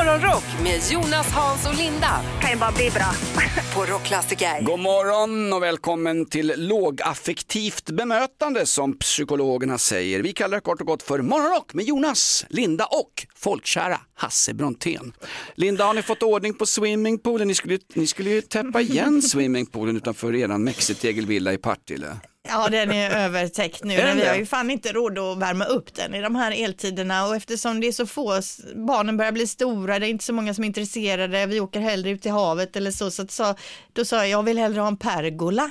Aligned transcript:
Morgonrock 0.00 0.44
med 0.62 0.80
Jonas, 0.90 1.32
Hans 1.32 1.66
och 1.66 1.74
Linda 1.74 2.20
kan 2.40 2.50
ju 2.50 2.56
bara 2.56 2.72
bli 2.72 2.90
bra. 2.90 3.12
på 3.74 3.92
Rockklassiker. 3.92 4.62
God 4.62 4.80
morgon 4.80 5.52
och 5.52 5.62
välkommen 5.62 6.26
till 6.26 6.54
lågaffektivt 6.56 7.90
bemötande 7.90 8.66
som 8.66 8.98
psykologerna 8.98 9.78
säger. 9.78 10.22
Vi 10.22 10.32
kallar 10.32 10.56
det 10.56 10.60
kort 10.60 10.80
och 10.80 10.86
gott 10.86 11.02
för 11.02 11.18
Morgonrock 11.18 11.74
med 11.74 11.84
Jonas, 11.84 12.46
Linda 12.48 12.84
och 12.84 13.26
folkkära 13.34 14.00
Hasse 14.14 14.54
Brontén. 14.54 15.12
Linda, 15.54 15.84
har 15.84 15.94
ni 15.94 16.02
fått 16.02 16.22
ordning 16.22 16.54
på 16.54 16.66
swimmingpoolen? 16.66 17.48
Ni 17.48 17.54
skulle, 17.54 17.78
ni 17.94 18.06
skulle 18.06 18.30
ju 18.30 18.40
täppa 18.40 18.80
igen 18.80 19.22
swimmingpoolen 19.32 19.96
utanför 19.96 20.34
eran 20.34 20.64
mexitegelvilla 20.64 21.52
i 21.52 21.58
Partille. 21.58 22.16
Ja, 22.48 22.68
den 22.68 22.92
är 22.92 23.10
övertäckt 23.10 23.84
nu, 23.84 23.96
men 23.96 24.16
vi 24.16 24.26
har 24.26 24.34
ju 24.34 24.46
fan 24.46 24.70
inte 24.70 24.92
råd 24.92 25.18
att 25.18 25.38
värma 25.38 25.64
upp 25.64 25.94
den 25.94 26.14
i 26.14 26.20
de 26.20 26.34
här 26.36 26.64
eltiderna. 26.64 27.26
Och 27.26 27.36
eftersom 27.36 27.80
det 27.80 27.86
är 27.86 27.92
så 27.92 28.06
få, 28.06 28.40
barnen 28.74 29.16
börjar 29.16 29.32
bli 29.32 29.46
stora, 29.46 29.98
det 29.98 30.06
är 30.06 30.10
inte 30.10 30.24
så 30.24 30.32
många 30.32 30.54
som 30.54 30.64
är 30.64 30.68
intresserade, 30.68 31.46
vi 31.46 31.60
åker 31.60 31.80
hellre 31.80 32.10
ut 32.10 32.22
till 32.22 32.30
havet 32.30 32.76
eller 32.76 32.90
så, 32.90 33.10
så 33.10 33.22
att 33.22 33.30
sa, 33.30 33.54
då 33.92 34.04
sa 34.04 34.16
jag, 34.16 34.28
jag 34.28 34.42
vill 34.42 34.58
hellre 34.58 34.80
ha 34.80 34.88
en 34.88 34.96
pergola. 34.96 35.70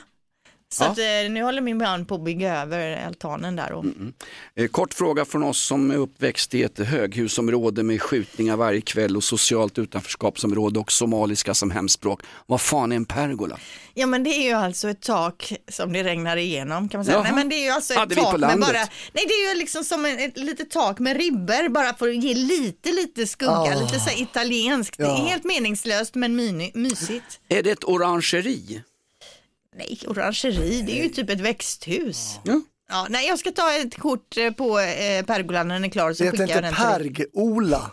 Så 0.71 0.83
Ja. 0.83 0.87
att, 0.89 0.97
eh, 0.97 1.31
nu 1.31 1.43
håller 1.43 1.61
min 1.61 1.77
man 1.77 2.05
på 2.05 2.15
att 2.15 2.21
bygga 2.23 2.61
över 2.61 3.05
altanen 3.07 3.55
där. 3.55 3.71
Och, 3.71 3.85
Eh, 4.55 4.67
Kort 4.67 4.93
fråga 4.93 5.25
från 5.25 5.43
oss 5.43 5.59
som 5.65 5.91
är 5.91 5.95
uppväxt 5.95 6.53
i 6.53 6.63
ett 6.63 6.79
höghusområde 6.79 7.83
med 7.83 8.01
skjutningar 8.01 8.55
varje 8.57 8.81
kväll 8.81 9.15
och 9.17 9.23
socialt 9.23 9.77
utanförskapsområde 9.77 10.79
och 10.79 10.91
somaliska 10.91 11.53
som 11.53 11.71
hemspråk. 11.71 12.21
Vad 12.45 12.61
fan 12.61 12.91
är 12.91 12.95
en 12.95 13.05
pergola? 13.05 13.59
Ja 13.93 14.05
men 14.07 14.23
det 14.23 14.29
är 14.29 14.43
ju 14.43 14.53
alltså 14.53 14.89
ett 14.89 15.01
tak 15.01 15.53
som 15.71 15.93
det 15.93 16.03
regnar 16.03 16.37
igenom 16.37 16.89
kan 16.89 16.97
man 16.97 17.05
säga. 17.05 17.17
Jaha. 17.17 17.23
Nej 17.23 17.33
men 17.33 17.49
det 17.49 17.55
är 17.55 17.63
ju 17.63 17.69
alltså 17.69 17.93
ett 17.93 17.99
Hade 17.99 18.15
tak 18.15 18.39
med 18.39 18.59
bara, 18.59 18.71
nej 19.13 19.25
det 19.27 19.33
är 19.33 19.53
ju 19.53 19.59
liksom 19.59 19.83
som 19.83 20.05
ett, 20.05 20.19
ett 20.19 20.38
litet 20.38 20.71
tak 20.71 20.99
med 20.99 21.17
ribbor 21.17 21.69
bara 21.69 21.93
för 21.93 22.09
att 22.09 22.23
ge 22.23 22.33
lite 22.33 22.91
lite 22.91 23.27
skugga, 23.27 23.79
lite 23.81 23.99
så 23.99 24.09
italienskt. 24.22 24.97
Det 24.97 25.03
är 25.03 25.16
helt 25.29 25.44
meningslöst 25.44 26.16
men 26.16 26.35
mini, 26.35 26.72
mysigt. 26.73 27.39
Är 27.49 27.63
det 27.63 27.72
ett 27.72 27.83
orangeri? 27.83 28.81
Nej, 29.80 29.99
orangeri, 30.08 30.81
det 30.81 30.99
är 30.99 31.03
ju 31.03 31.09
typ 31.09 31.30
ett 31.30 31.39
växthus. 31.39 32.39
Ja. 32.44 32.61
Ja, 32.91 33.08
nej, 33.09 33.27
jag 33.27 33.39
ska 33.39 33.52
ta 33.52 33.73
ett 33.73 33.97
kort 33.97 34.38
eh, 34.38 34.52
på 34.52 34.80
eh, 34.80 35.25
pergolan 35.25 35.67
när 35.67 35.75
den 35.75 35.83
är 35.83 35.89
klar 35.89 36.13
så 36.13 36.23
Det 36.23 36.31
skickar 36.31 36.47
heter 36.47 36.61
jag 36.61 36.72
inte 36.72 37.13
den 37.13 37.30
pergola. 37.33 37.91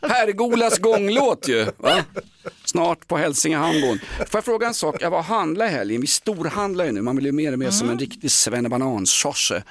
Pergolas 0.00 0.78
gånglåt 0.78 1.48
ju. 1.48 1.66
Va? 1.78 2.04
Snart 2.64 3.08
på 3.08 3.16
Hälsingehamn. 3.16 4.00
Får 4.18 4.28
jag 4.32 4.44
fråga 4.44 4.66
en 4.66 4.74
sak? 4.74 4.96
Jag 5.00 5.10
var 5.10 5.18
och 5.18 5.24
handlade 5.24 5.70
i 5.70 5.72
helgen. 5.72 6.00
Vi 6.00 6.06
storhandlar 6.06 6.84
ju 6.84 6.92
nu. 6.92 7.02
Man 7.02 7.16
vill 7.16 7.26
ju 7.26 7.32
mer 7.32 7.52
och 7.52 7.58
mer 7.58 7.70
som 7.70 7.90
en 7.90 7.98
riktig 7.98 8.30
svennebanansosse. 8.30 9.62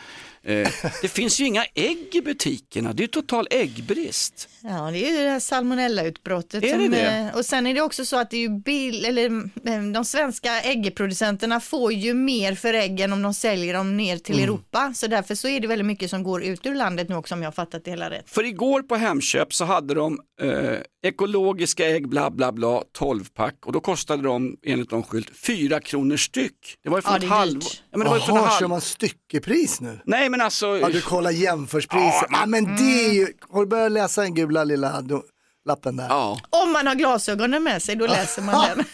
Eh, 0.46 0.70
det 1.02 1.08
finns 1.08 1.40
ju 1.40 1.46
inga 1.46 1.66
ägg 1.76 2.08
i 2.16 2.22
butikerna. 2.22 2.94
Det 2.94 3.02
är 3.02 3.04
ju 3.04 3.08
total 3.08 3.48
äggbrist. 3.52 4.50
Ja, 4.64 4.92
det 4.92 5.06
är 5.08 5.12
ju 5.18 5.24
det 5.24 5.30
här 5.30 5.40
salmonellautbrottet. 5.40 6.64
Är 6.64 6.78
det 6.78 6.84
som, 6.84 6.92
det? 6.92 7.08
eh, 7.32 7.36
Och 7.38 7.46
sen 7.46 7.68
är 7.68 7.74
det 7.74 7.82
också 7.82 8.06
så 8.06 8.18
att 8.18 8.30
det 8.32 8.38
är 8.38 8.42
ju 8.42 8.50
bil, 8.50 9.06
eller, 9.06 9.26
eh, 9.66 9.82
de 9.94 10.06
svenska 10.06 10.62
äggproducenterna 10.62 11.60
får 11.60 11.94
ju 11.94 12.14
mer 12.14 12.56
för 12.56 12.74
äggen 12.74 13.14
om 13.14 13.22
de 13.22 13.34
säljer 13.34 13.74
dem 13.74 13.98
ner 13.98 14.18
till 14.18 14.34
Mm. 14.36 14.44
Europa. 14.44 14.94
Så 14.96 15.08
därför 15.08 15.36
så 15.36 15.48
är 15.48 15.60
det 15.60 15.68
väldigt 15.68 15.86
mycket 15.86 16.10
som 16.10 16.24
går 16.24 16.44
ut 16.44 16.66
ur 16.66 16.76
landet 16.76 17.10
nu 17.10 17.16
också 17.16 17.36
om 17.36 17.42
jag 17.42 17.48
har 17.48 17.52
fattat 17.54 17.86
det 17.86 17.92
hela 17.92 18.10
rätt. 18.10 18.30
För 18.30 18.44
igår 18.46 18.82
på 18.82 18.96
Hemköp 18.96 19.54
så 19.54 19.66
hade 19.66 19.94
de 19.94 20.20
eh, 20.42 20.78
ekologiska 21.06 21.90
ägg 21.90 22.08
bla 22.10 22.32
bla 22.32 22.52
bla 22.52 22.82
12 22.98 23.24
pack 23.34 23.56
och 23.66 23.72
då 23.74 23.80
kostade 23.80 24.24
de 24.24 24.58
enligt 24.66 24.90
de 24.90 25.04
skylt 25.04 25.38
4 25.38 25.80
kronor 25.80 26.18
styck. 26.18 26.78
Det 26.84 26.90
var 26.90 26.98
ju 26.98 27.02
för 27.02 27.10
Ja, 27.10 27.16
ett 27.16 27.22
det 27.22 27.28
är 27.28 27.30
halv... 27.30 27.54
dyrt. 27.60 27.84
Ja, 27.92 27.98
men 27.98 28.06
det 28.06 28.10
var 28.10 28.18
ju 28.18 28.24
för 28.24 28.30
en 28.32 28.36
Jaha, 28.36 28.50
kör 28.50 28.56
halv... 28.56 28.70
man 28.70 28.82
styckepris 28.82 29.82
nu? 29.82 30.00
Nej 30.06 30.30
men 30.38 30.42
alltså... 30.42 30.78
Ja, 30.78 30.90
du 30.90 31.02
kollar 31.02 31.32
jämförspriser. 31.32 32.06
Ja, 32.06 32.26
Ja, 32.30 32.46
men- 32.46 32.64
men 32.66 32.76
det 32.76 33.06
är 33.06 33.14
ju, 33.14 33.28
har 33.50 33.60
du 33.60 33.66
börjat 33.68 33.92
läsa 33.92 34.22
den 34.22 34.34
gula 34.34 34.64
lilla 34.64 35.02
do- 35.02 35.22
lappen 35.66 35.96
där? 35.98 36.08
Ja. 36.10 36.40
Om 36.50 36.72
man 36.72 36.88
har 36.88 36.96
glasögonen 36.96 37.64
med 37.64 37.84
sig, 37.84 37.96
då 37.96 38.08
läser 38.08 38.42
man 38.42 38.66
den. 38.76 38.86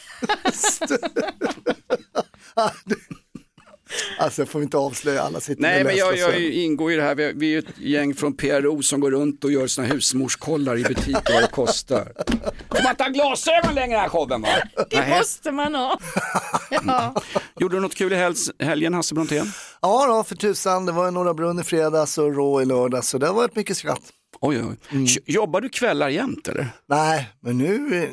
Alltså 4.20 4.46
får 4.46 4.60
vi 4.60 4.64
inte 4.64 4.78
avslöja 4.78 5.22
alla 5.22 5.40
sitter 5.40 5.62
Nej 5.62 5.80
och 5.80 5.86
men 5.86 5.96
jag, 5.96 6.18
jag 6.18 6.30
och 6.30 6.40
ingår 6.40 6.92
i 6.92 6.96
det 6.96 7.02
här, 7.04 7.16
vi, 7.16 7.34
vi 7.36 7.56
är 7.56 7.60
ett 7.60 7.80
gäng 7.80 8.14
från 8.16 8.34
PRO 8.38 8.82
som 8.82 9.00
går 9.00 9.12
runt 9.12 9.44
och 9.44 9.52
gör 9.52 9.68
såna 9.68 9.88
husmorskollar 9.88 10.78
i 10.78 10.84
butiker 10.84 11.34
vad 11.34 11.44
det 11.44 11.52
kostar. 11.52 12.12
Får 12.70 12.84
man 12.84 12.92
inte 12.92 13.04
ha 13.04 13.10
glasögon 13.10 13.76
längre 13.76 13.88
i 13.88 13.92
den 13.92 14.02
här 14.02 14.10
showen 14.10 14.42
va? 14.42 14.48
Det 14.90 14.98
Nähä. 14.98 15.18
måste 15.18 15.52
man 15.52 15.76
ha. 15.76 16.00
Ja. 16.86 17.16
Gjorde 17.60 17.76
du 17.76 17.80
något 17.82 17.96
kul 17.96 18.14
i 18.14 18.34
helgen 18.64 18.94
Hasse 18.94 19.16
Brontén? 19.16 19.52
Ja 19.82 20.06
då, 20.08 20.24
för 20.24 20.36
tusan, 20.36 20.86
det 20.86 20.92
var 20.92 21.06
ju 21.06 21.12
Norra 21.12 21.34
Brunn 21.34 21.60
i 21.60 21.64
fredags 21.64 22.18
och 22.18 22.36
Rå 22.36 22.62
i 22.62 22.66
lördags 22.66 23.10
så 23.10 23.18
det 23.18 23.28
har 23.28 23.34
varit 23.34 23.56
mycket 23.56 23.78
skratt. 23.78 24.02
Oj, 24.42 24.58
oj. 24.58 24.76
Mm. 24.92 25.06
Jobbar 25.26 25.62
du 25.62 25.70
kvällar 25.70 26.10
jämt 26.10 26.48
eller? 26.48 26.68
Nej, 26.90 27.30
men 27.42 27.58
nu, 27.58 28.10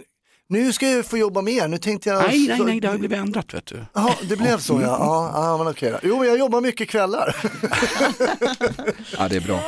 nu 0.49 0.73
ska 0.73 0.89
jag 0.89 1.07
få 1.07 1.17
jobba 1.19 1.43
mer. 1.43 1.69
Nu 1.69 1.79
tänkte 1.79 2.09
jag... 2.09 2.23
Nej, 2.23 2.49
nej, 2.49 2.61
nej, 2.61 2.81
det 2.81 2.89
har 2.89 2.99
blivit 2.99 3.19
ändrat 3.19 3.55
vet 3.55 3.67
du. 3.67 3.85
Ja, 3.93 4.15
det 4.29 4.37
blev 4.37 4.59
så 4.59 4.73
ja. 4.73 4.97
Ja, 5.01 5.31
ja 5.35 5.59
men 5.59 5.67
okej 5.69 5.91
då. 5.91 5.99
Jo, 6.03 6.19
men 6.19 6.29
jag 6.29 6.39
jobbar 6.39 6.61
mycket 6.61 6.89
kvällar. 6.89 7.37
Ja, 9.19 9.29
det 9.29 9.37
är 9.37 9.41
bra. 9.41 9.61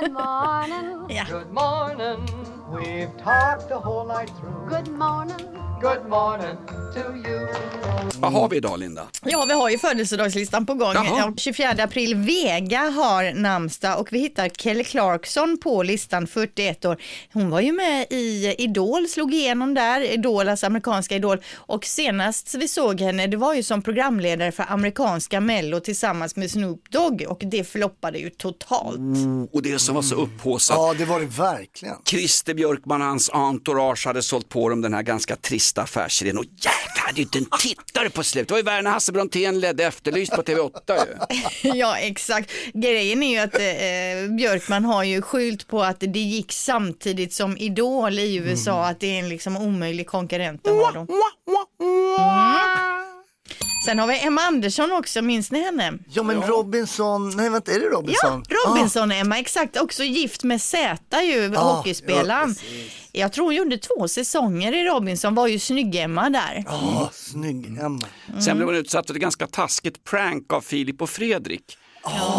Good 0.00 0.12
morning. 0.12 1.16
Ja. 1.16 1.24
Good 1.30 1.52
morning. 1.52 2.26
We've 2.72 3.24
talked 3.24 3.68
the 3.68 3.74
whole 3.74 4.18
night 4.18 4.30
through. 4.40 4.68
Good 4.68 4.88
morning. 4.88 5.46
Good 5.84 6.08
morning 6.08 6.56
to 6.94 7.28
you. 7.28 7.48
Vad 8.18 8.32
har 8.32 8.48
vi 8.48 8.56
idag 8.56 8.78
Linda? 8.78 9.06
Ja, 9.24 9.44
vi 9.48 9.52
har 9.54 9.70
ju 9.70 9.78
födelsedagslistan 9.78 10.66
på 10.66 10.74
gång. 10.74 10.94
Jaha. 10.94 11.18
Ja, 11.18 11.32
24 11.36 11.70
april, 11.70 12.14
Vega 12.14 12.78
har 12.78 13.34
namnsdag 13.34 14.00
och 14.00 14.08
vi 14.12 14.18
hittar 14.18 14.48
Kelly 14.48 14.84
Clarkson 14.84 15.58
på 15.62 15.82
listan, 15.82 16.26
41 16.26 16.84
år. 16.84 16.96
Hon 17.32 17.50
var 17.50 17.60
ju 17.60 17.72
med 17.72 18.06
i 18.10 18.54
Idol, 18.58 19.08
slog 19.08 19.34
igenom 19.34 19.74
där, 19.74 20.00
Idol, 20.00 20.48
alltså 20.48 20.66
amerikanska 20.66 21.16
Idol. 21.16 21.38
Och 21.54 21.84
senast 21.84 22.54
vi 22.54 22.68
såg 22.68 23.00
henne, 23.00 23.26
det 23.26 23.36
var 23.36 23.54
ju 23.54 23.62
som 23.62 23.82
programledare 23.82 24.52
för 24.52 24.64
amerikanska 24.68 25.40
Mello 25.40 25.80
tillsammans 25.80 26.36
med 26.36 26.50
Snoop 26.50 26.90
Dogg 26.90 27.24
och 27.28 27.42
det 27.44 27.64
floppade 27.64 28.18
ju 28.18 28.30
totalt. 28.30 29.00
Och 29.52 29.62
det 29.62 29.78
som 29.78 29.94
var 29.94 30.02
så 30.02 30.14
upphaussat. 30.14 30.76
Ja, 30.76 30.94
det 30.98 31.04
var 31.04 31.20
det 31.20 31.26
verkligen. 31.26 31.96
Christer 32.04 32.54
Björkman 32.54 33.02
och 33.02 33.08
hans 33.08 33.30
entourage 33.30 34.06
hade 34.06 34.22
sålt 34.22 34.48
på 34.48 34.68
dem 34.68 34.80
den 34.80 34.94
här 34.94 35.02
ganska 35.02 35.36
trista 35.36 35.73
affärsidén 35.78 36.38
och 36.38 36.44
jäklar 36.44 37.04
hade 37.06 37.16
ju 37.16 37.22
inte 37.22 37.38
en 37.38 37.46
tittare 37.60 38.10
på 38.10 38.22
slut. 38.24 38.48
Det 38.48 38.52
var 38.54 38.58
ju 38.58 38.64
värre 38.64 38.82
när 38.82 38.90
Hasse 38.90 39.12
Brontén 39.12 39.60
ledde 39.60 39.84
Efterlyst 39.84 40.32
på 40.32 40.42
TV8 40.42 40.96
ju. 41.62 41.70
Ja, 41.74 41.96
exakt. 41.98 42.50
Grejen 42.74 43.22
är 43.22 43.30
ju 43.30 43.38
att 43.38 43.54
eh, 43.54 44.34
Björkman 44.36 44.84
har 44.84 45.04
ju 45.04 45.22
skylt 45.22 45.68
på 45.68 45.82
att 45.82 46.00
det 46.00 46.18
gick 46.18 46.52
samtidigt 46.52 47.32
som 47.32 47.56
Idol 47.56 48.18
i 48.18 48.36
USA, 48.36 48.84
att 48.86 49.00
det 49.00 49.06
är 49.06 49.18
en 49.18 49.28
liksom 49.28 49.56
omöjlig 49.56 50.06
konkurrent 50.06 50.66
att 50.66 50.72
ha 50.74 50.90
dem. 50.92 51.06
Mm. 51.82 52.18
Sen 53.86 53.98
har 53.98 54.06
vi 54.06 54.20
Emma 54.20 54.40
Andersson 54.42 54.92
också, 54.92 55.22
minns 55.22 55.50
ni 55.50 55.64
henne? 55.64 55.92
Ja, 56.12 56.22
men 56.22 56.42
Robinson, 56.42 57.36
nej 57.36 57.50
vänta, 57.50 57.72
är 57.72 57.78
det 57.78 57.84
Ja, 57.84 57.90
Robinson? 57.90 58.44
Robinson-Emma, 58.66 59.38
exakt. 59.38 59.76
Också 59.80 60.04
gift 60.04 60.42
med 60.44 60.62
Zäta 60.62 61.22
ju, 61.22 61.56
Ah, 61.56 61.60
hockeyspelaren. 61.76 62.54
ja, 62.58 62.64
jag 63.16 63.32
tror 63.32 63.44
hon 63.44 63.54
gjorde 63.54 63.78
två 63.78 64.08
säsonger 64.08 64.72
i 64.72 64.84
Robinson, 64.84 65.34
var 65.34 65.46
ju 65.48 65.58
snygg-Emma 65.58 66.30
där. 66.30 66.64
Ja, 66.66 67.10
snygg 67.12 67.78
Emma. 67.78 68.06
Sen 68.40 68.56
blev 68.56 68.68
hon 68.68 68.76
utsatt 68.76 69.06
för 69.06 69.14
ett 69.14 69.20
ganska 69.20 69.46
taskigt 69.46 70.04
prank 70.04 70.52
av 70.52 70.60
Filip 70.60 71.02
och 71.02 71.10
Fredrik. 71.10 71.78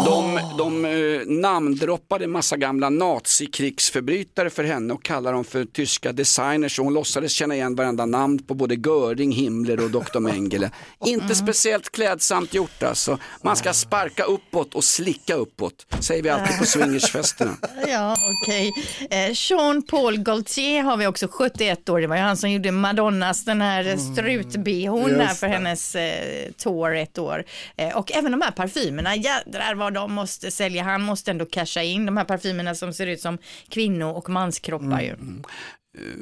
De, 0.04 0.40
de 0.58 0.84
eh, 0.84 1.26
namndroppade 1.26 2.26
massa 2.26 2.56
gamla 2.56 2.88
nazikrigsförbrytare 2.88 4.50
för 4.50 4.64
henne 4.64 4.94
och 4.94 5.02
kallade 5.02 5.36
dem 5.36 5.44
för 5.44 5.64
tyska 5.64 6.12
designers 6.12 6.78
och 6.78 6.84
hon 6.84 6.94
låtsades 6.94 7.32
känna 7.32 7.54
igen 7.54 7.74
varenda 7.74 8.06
namn 8.06 8.38
på 8.38 8.54
både 8.54 8.74
Göring, 8.74 9.32
Himmler 9.32 9.84
och 9.84 9.90
Dr. 9.90 10.18
Mengele. 10.18 10.70
Inte 11.06 11.34
speciellt 11.34 11.92
klädsamt 11.92 12.54
gjort 12.54 12.82
alltså. 12.82 13.18
Man 13.42 13.56
ska 13.56 13.72
sparka 13.72 14.24
uppåt 14.24 14.74
och 14.74 14.84
slicka 14.84 15.34
uppåt, 15.34 15.86
säger 16.00 16.22
vi 16.22 16.28
alltid 16.28 16.58
på 16.58 16.64
swingersfesterna. 16.66 17.56
Ja, 17.88 18.16
okej. 18.42 18.72
Eh, 19.10 19.30
Jean 19.34 19.82
Paul 19.82 20.18
Gaultier 20.18 20.82
har 20.82 20.96
vi 20.96 21.06
också, 21.06 21.28
71 21.30 21.88
år. 21.88 22.00
Det 22.00 22.06
var 22.06 22.16
ju 22.16 22.22
han 22.22 22.36
som 22.36 22.50
gjorde 22.50 22.72
Madonnas 22.72 23.44
den 23.44 23.60
här 23.60 23.80
mm. 23.80 23.98
strut-bhn 23.98 25.18
där 25.18 25.34
för 25.34 25.46
hennes 25.46 25.94
eh, 25.94 26.52
tour 26.56 26.94
ett 26.94 27.18
år. 27.18 27.44
Eh, 27.76 27.96
och 27.96 28.12
även 28.12 28.32
de 28.32 28.42
här 28.42 28.50
parfymerna, 28.50 29.16
jädrar 29.56 29.74
vad 29.74 29.92
de 29.92 30.12
måste 30.12 30.50
sälja. 30.50 30.82
Han 30.82 31.02
måste 31.02 31.30
ändå 31.30 31.46
casha 31.46 31.82
in 31.82 32.06
de 32.06 32.16
här 32.16 32.24
parfymerna 32.24 32.74
som 32.74 32.92
ser 32.92 33.06
ut 33.06 33.20
som 33.20 33.38
kvinno 33.68 34.04
och 34.10 34.28
manskroppar 34.30 35.00
ju. 35.00 35.16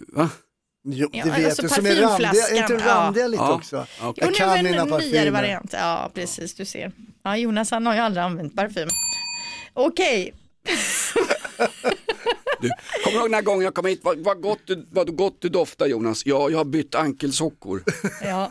Va? 0.09 0.31
Jo, 0.89 1.09
Ja, 1.13 1.25
det 1.25 1.31
vet 1.31 1.45
alltså 1.47 1.63
du, 1.63 1.69
som 1.69 1.87
är 1.87 1.95
randiga, 1.97 2.31
är 2.51 2.57
inte 2.57 2.75
randiga 2.89 3.25
ja. 3.25 3.29
lite 3.29 3.43
Ja, 3.43 3.53
också? 3.55 3.87
Jo, 4.03 4.15
Jag 4.17 4.27
nu 4.29 4.35
kan 4.35 4.49
är 4.49 4.63
mina 4.63 4.85
nyare 4.85 4.91
parfymer. 5.01 5.31
variant. 5.31 5.73
Ja, 5.73 6.11
precis, 6.15 6.55
du 6.55 6.65
ser. 6.65 6.93
Ja, 7.23 7.37
Jonas 7.37 7.71
han 7.71 7.87
har 7.87 7.95
ju 7.95 8.01
aldrig 8.01 8.25
använt 8.25 8.57
parfym. 8.57 8.89
Okej. 9.75 10.35
Du, 12.61 12.71
kommer 13.05 13.13
du 13.13 13.19
ihåg 13.19 13.27
den 13.27 13.35
här 13.35 13.43
gången 13.43 13.65
jag 13.65 13.75
kom 13.75 13.87
hit, 13.87 14.01
vad, 14.03 14.19
vad, 14.19 14.41
gott, 14.41 14.59
du, 14.67 14.87
vad 14.91 15.17
gott 15.17 15.37
du 15.41 15.49
doftar 15.49 15.87
Jonas? 15.87 16.27
Ja, 16.27 16.51
jag 16.51 16.59
har 16.59 16.65
bytt 16.65 16.95
ankelsockor. 16.95 17.83
Ja. 18.23 18.51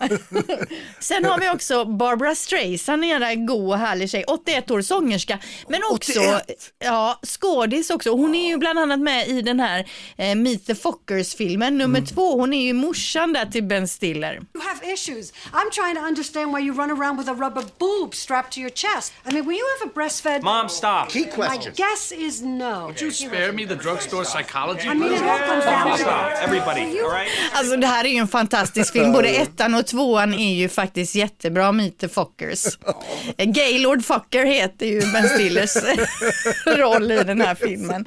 Sen 1.00 1.26
har 1.26 1.40
vi 1.40 1.50
också 1.50 1.86
Barbara 1.86 2.36
Streisand, 2.36 3.04
en 3.04 3.10
jävla 3.10 3.36
god 3.36 3.68
och 3.70 3.78
härlig 3.78 4.10
tjej, 4.10 4.24
81 4.28 4.72
år 4.72 4.82
sångerska, 4.82 5.40
men 5.68 5.82
också 5.92 6.20
81? 6.20 6.74
ja, 6.80 7.20
skådis 7.28 7.90
också. 7.90 8.10
Hon 8.10 8.36
är 8.36 8.48
ju 8.50 8.58
bland 8.58 8.80
annat 8.80 9.00
med 9.00 9.28
i 9.28 9.42
den 9.42 9.60
här 9.60 9.88
eh, 10.18 10.36
Meet 10.36 10.66
the 10.66 10.76
Fockers-filmen, 10.76 11.78
nummer 11.78 12.00
Mm. 12.00 12.08
två. 12.08 12.36
Hon 12.40 12.54
är 12.54 12.62
ju 12.66 12.74
morsan 12.74 13.34
där 13.34 13.46
till 13.46 13.64
Ben 13.64 13.88
Stiller. 13.88 14.34
You 14.34 14.64
have 14.64 14.94
issues. 14.94 15.34
I'm 15.54 15.70
trying 15.72 15.96
to 15.96 16.02
understand 16.02 16.56
why 16.56 16.62
you 16.68 16.78
run 16.78 16.92
around 16.92 17.18
with 17.20 17.30
a 17.30 17.34
rubber 17.34 17.64
boob 17.80 18.16
strapped 18.16 18.54
to 18.54 18.60
your 18.60 18.70
chest. 18.72 19.14
I 19.30 19.34
mean, 19.34 19.46
when 19.46 19.56
you 19.58 19.66
have 19.80 19.90
a 19.90 19.94
breastfed. 19.96 20.42
Mom, 20.44 20.70
stop. 20.70 21.10
Key 21.10 21.20
My 21.26 21.32
question. 21.36 21.74
guess 21.76 22.12
is 22.12 22.42
no. 22.42 22.94
Spare 23.12 23.52
me 23.52 23.66
the 23.66 23.76
drugstore 23.94 24.26
psychology. 24.26 24.88
I 24.88 24.94
mean, 24.94 25.14
it 25.14 25.22
all 25.22 25.40
comes 25.40 25.66
down 25.66 25.92
to 25.92 25.98
Stop, 25.98 26.32
everybody. 26.44 27.00
All 27.00 27.12
right. 27.12 27.30
Alltså 27.54 27.78
det 27.78 27.88
här 27.88 28.06
är 28.06 28.10
ju 28.10 28.18
en 28.18 28.28
fantastisk 28.28 28.94
film, 28.94 29.12
både 29.12 29.30
ettan 29.30 29.76
och 29.76 29.88
tvåan 29.88 30.34
är 30.34 30.54
ju 30.54 30.70
faktiskt 30.70 31.16
jättebra, 31.16 31.72
Meet 31.72 31.98
the 31.98 32.10
Fockers. 32.10 32.66
Gaylord 33.38 34.06
Focker 34.06 34.46
heter 34.46 34.86
ju 34.86 35.00
Ben 35.00 35.30
Stillers 35.30 35.76
roll 36.66 37.12
i 37.12 37.24
den 37.24 37.42
här 37.42 37.56
filmen. 37.56 38.06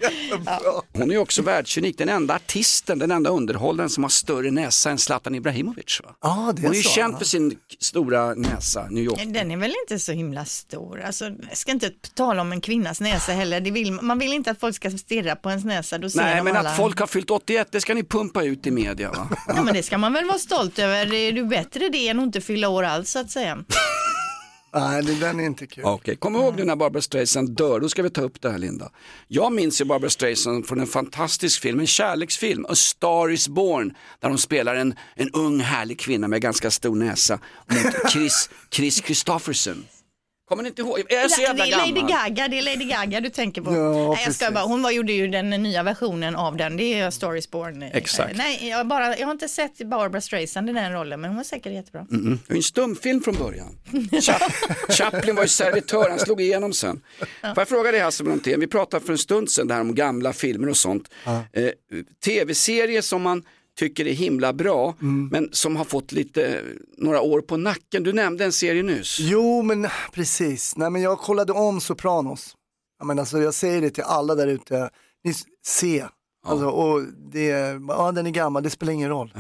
Hon 0.93 1.11
är 1.11 1.15
ju 1.15 1.19
också 1.19 1.43
världsunik, 1.43 1.99
den 1.99 2.09
enda 2.09 2.35
artisten, 2.35 2.99
den 2.99 3.11
enda 3.11 3.31
underhållaren 3.31 3.91
som 3.91 4.05
har 4.05 4.09
större 4.11 4.51
näsa 4.51 4.91
än 4.91 4.99
Zlatan 4.99 5.35
Ibrahimovic. 5.35 6.01
Va? 6.05 6.15
Ja, 6.21 6.53
det 6.57 6.61
är 6.61 6.63
Hon 6.63 6.73
är 6.73 6.77
ju 6.77 6.83
så, 6.83 6.91
känd 6.91 7.15
ja. 7.15 7.19
för 7.19 7.25
sin 7.25 7.59
stora 7.81 8.35
näsa, 8.35 8.87
New 8.91 9.05
York. 9.05 9.21
Den 9.27 9.51
är 9.51 9.57
väl 9.57 9.75
inte 9.85 9.99
så 9.99 10.13
himla 10.13 10.45
stor. 10.45 11.01
Alltså, 11.01 11.25
jag 11.25 11.57
ska 11.57 11.71
inte 11.71 11.91
tala 12.15 12.43
om 12.43 12.53
en 12.53 12.61
kvinnas 12.61 13.01
näsa 13.01 13.33
heller. 13.33 13.61
Det 13.61 13.71
vill, 13.71 13.93
man 13.93 14.19
vill 14.19 14.33
inte 14.33 14.51
att 14.51 14.61
folk 14.61 14.77
ska 14.77 14.91
stirra 14.91 15.37
på 15.37 15.51
ens 15.51 15.65
näsa. 15.65 15.76
Då 15.83 16.11
ser 16.11 16.19
Nej, 16.21 16.43
men 16.43 16.57
alla... 16.57 16.71
att 16.71 16.77
folk 16.77 16.99
har 17.01 17.07
fyllt 17.07 17.31
81, 17.31 17.69
det 17.71 17.81
ska 17.81 17.95
ni 17.95 18.05
pumpa 18.05 18.43
ut 18.45 18.67
i 18.67 18.71
media. 18.71 19.11
Va? 19.11 19.29
Ja, 19.49 19.63
men 19.63 19.75
det 19.75 19.83
ska 19.83 19.99
man 19.99 20.13
väl 20.13 20.25
vara 20.25 20.39
stolt 20.39 20.79
över. 20.79 21.07
Det 21.07 21.17
är 21.17 21.33
ju 21.33 21.45
bättre 21.45 21.89
det 21.89 22.09
än 22.09 22.19
att 22.19 22.25
inte 22.27 22.41
fylla 22.41 22.69
år 22.69 22.83
alls 22.83 23.11
så 23.11 23.19
att 23.19 23.31
säga. 23.31 23.59
Nej, 24.75 25.03
det- 25.03 25.15
den 25.15 25.41
är 25.41 25.45
inte 25.45 25.67
kul. 25.67 25.85
Okej, 25.85 26.17
kom 26.17 26.37
ihåg 26.37 26.57
nu 26.57 26.65
när 26.65 26.77
Barbara 26.77 27.03
Streisand 27.03 27.57
dör, 27.57 27.81
då 27.81 27.89
ska 27.89 28.03
vi 28.03 28.11
ta 28.11 28.21
upp 28.21 28.41
det 28.43 28.51
här 28.51 28.59
Linda. 28.59 28.91
Jag 29.29 29.53
minns 29.53 29.81
ju 29.81 29.85
Barbara 29.85 30.11
Streisand 30.11 30.67
från 30.67 30.81
en 30.81 30.87
fantastisk 30.87 31.63
film, 31.63 31.81
en 31.81 31.87
kärleksfilm, 31.87 32.67
A 32.69 32.75
Star 32.75 33.31
Is 33.31 33.49
Born, 33.49 33.95
där 34.21 34.29
hon 34.29 34.39
spelar 34.39 34.75
en, 34.75 34.95
en 35.15 35.31
ung 35.31 35.61
härlig 35.61 36.01
kvinna 36.01 36.29
med 36.29 36.41
ganska 36.43 36.71
stor 36.71 36.95
näsa 36.97 37.39
mot 37.67 38.11
Chris, 38.13 38.51
Chris 38.71 39.03
Christopherson. 39.05 39.85
Kommer 40.49 40.63
ni 40.63 40.69
inte 40.69 40.83
ihåg? 40.83 40.99
Jag 41.09 41.25
är 41.25 41.29
så 41.29 41.37
det 41.41 41.43
jävla 41.47 41.67
är 41.67 41.71
Lady 41.71 41.93
gammal. 41.93 42.11
Gaga, 42.11 42.49
det 42.49 42.59
är 42.59 42.63
Lady 42.63 42.85
Gaga 42.85 43.21
du 43.21 43.31
tänker 43.31 43.63
på. 43.63 43.75
Ja, 43.75 44.13
Nej, 44.15 44.23
jag 44.25 44.35
ska 44.35 44.51
bara, 44.51 44.65
hon 44.65 44.83
var, 44.83 44.91
gjorde 44.91 45.13
ju 45.13 45.29
den 45.29 45.51
nya 45.51 45.83
versionen 45.83 46.37
av 46.37 46.57
den, 46.57 46.77
det 46.77 46.83
är 47.01 47.37
Is 47.37 47.51
Born. 47.51 47.83
Exakt. 47.83 48.37
Nej, 48.37 48.69
jag, 48.69 48.87
bara, 48.87 49.19
jag 49.19 49.27
har 49.27 49.33
inte 49.33 49.49
sett 49.49 49.79
Barbara 49.79 50.21
Streisand 50.21 50.71
i 50.71 50.73
den 50.73 50.93
rollen, 50.93 51.21
men 51.21 51.31
hon 51.31 51.37
var 51.37 51.45
säkert 51.45 51.73
jättebra. 51.73 52.07
Mm. 52.11 52.25
Det 52.31 52.49
var 52.49 52.55
ju 52.55 52.57
en 52.59 52.63
stumfilm 52.63 53.23
från 53.23 53.35
början. 53.35 53.79
Cha- 54.11 54.53
Chaplin 54.93 55.37
var 55.37 55.43
ju 55.43 55.49
servitör, 55.49 56.11
han 56.11 56.19
slog 56.19 56.41
igenom 56.41 56.73
sen. 56.73 57.01
Får 57.41 57.53
jag 57.57 57.69
fråga 57.69 57.93
dig 57.93 58.01
Hasse 58.01 58.25
Brontén, 58.25 58.61
vi 58.61 58.67
pratade 58.67 59.05
för 59.05 59.13
en 59.13 59.19
stund 59.19 59.51
sedan 59.51 59.69
där 59.69 59.81
om 59.81 59.95
gamla 59.95 60.33
filmer 60.33 60.69
och 60.69 60.77
sånt. 60.77 61.09
Eh, 61.53 61.69
Tv-serier 62.25 63.01
som 63.03 63.23
man 63.23 63.43
tycker 63.79 64.07
är 64.07 64.13
himla 64.13 64.53
bra, 64.53 64.95
men 65.33 65.49
som 65.53 65.77
har 65.77 65.85
fått 65.85 66.13
lite, 66.13 66.63
några 66.99 67.21
år 67.21 67.41
på 67.41 67.57
nacken. 67.57 68.03
Du 68.03 68.13
nämnde 68.13 68.45
en 68.45 68.53
serie 68.53 68.83
nyss. 68.83 69.17
Jo, 69.21 69.63
men 69.63 69.87
precis. 70.13 70.77
Nej, 70.77 70.91
men 70.91 71.03
jag 71.03 71.19
kollade 71.19 71.53
om 71.53 71.81
Sopranos. 71.81 72.55
Jag, 72.99 73.07
menar, 73.07 73.23
alltså, 73.23 73.39
jag 73.39 73.55
säger 73.55 73.81
det 73.81 73.91
till 73.91 74.05
alla 74.05 74.35
där 74.35 74.47
ute. 74.47 74.91
Ni 75.25 75.31
s- 75.31 75.45
se. 75.67 76.05
Alltså, 76.47 76.67
och 76.67 77.03
det, 77.33 77.47
ja, 77.89 78.13
den 78.13 78.27
är 78.27 78.31
gammal, 78.31 78.63
det 78.63 78.71
spelar 78.71 78.93
ingen 78.93 79.09
roll. 79.09 79.33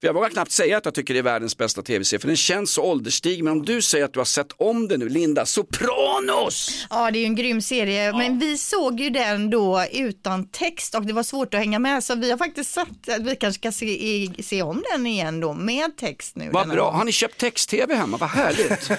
För 0.00 0.06
jag 0.08 0.14
vågar 0.14 0.28
knappt 0.28 0.50
säga 0.52 0.76
att 0.76 0.84
jag 0.84 0.94
tycker 0.94 1.14
det 1.14 1.20
är 1.20 1.22
världens 1.22 1.56
bästa 1.56 1.82
tv-serie, 1.82 2.20
för 2.20 2.26
den 2.28 2.36
känns 2.36 2.70
så 2.70 2.82
ålderstig. 2.82 3.44
Men 3.44 3.52
om 3.52 3.64
du 3.64 3.82
säger 3.82 4.04
att 4.04 4.12
du 4.12 4.20
har 4.20 4.24
sett 4.24 4.52
om 4.56 4.88
den 4.88 5.00
nu, 5.00 5.08
Linda, 5.08 5.46
Sopranos! 5.46 6.86
Ja, 6.90 7.10
det 7.10 7.18
är 7.18 7.20
ju 7.20 7.26
en 7.26 7.34
grym 7.34 7.62
serie, 7.62 8.12
men 8.12 8.38
vi 8.38 8.58
såg 8.58 9.00
ju 9.00 9.10
den 9.10 9.50
då 9.50 9.84
utan 9.92 10.48
text 10.48 10.94
och 10.94 11.06
det 11.06 11.12
var 11.12 11.22
svårt 11.22 11.54
att 11.54 11.60
hänga 11.60 11.78
med, 11.78 12.04
så 12.04 12.14
vi 12.14 12.30
har 12.30 12.38
faktiskt 12.38 12.72
sagt 12.72 13.08
att 13.08 13.22
vi 13.22 13.36
kanske 13.36 13.58
ska 13.60 13.72
se, 13.72 13.86
i- 13.86 14.42
se 14.42 14.62
om 14.62 14.82
den 14.92 15.06
igen 15.06 15.40
då 15.40 15.52
med 15.52 15.96
text 15.96 16.36
nu. 16.36 16.50
Vad 16.52 16.68
bra, 16.68 16.84
gång. 16.84 16.94
har 16.94 17.04
ni 17.04 17.12
köpt 17.12 17.38
text-tv 17.40 17.94
hemma? 17.94 18.16
Vad 18.16 18.30
härligt. 18.30 18.88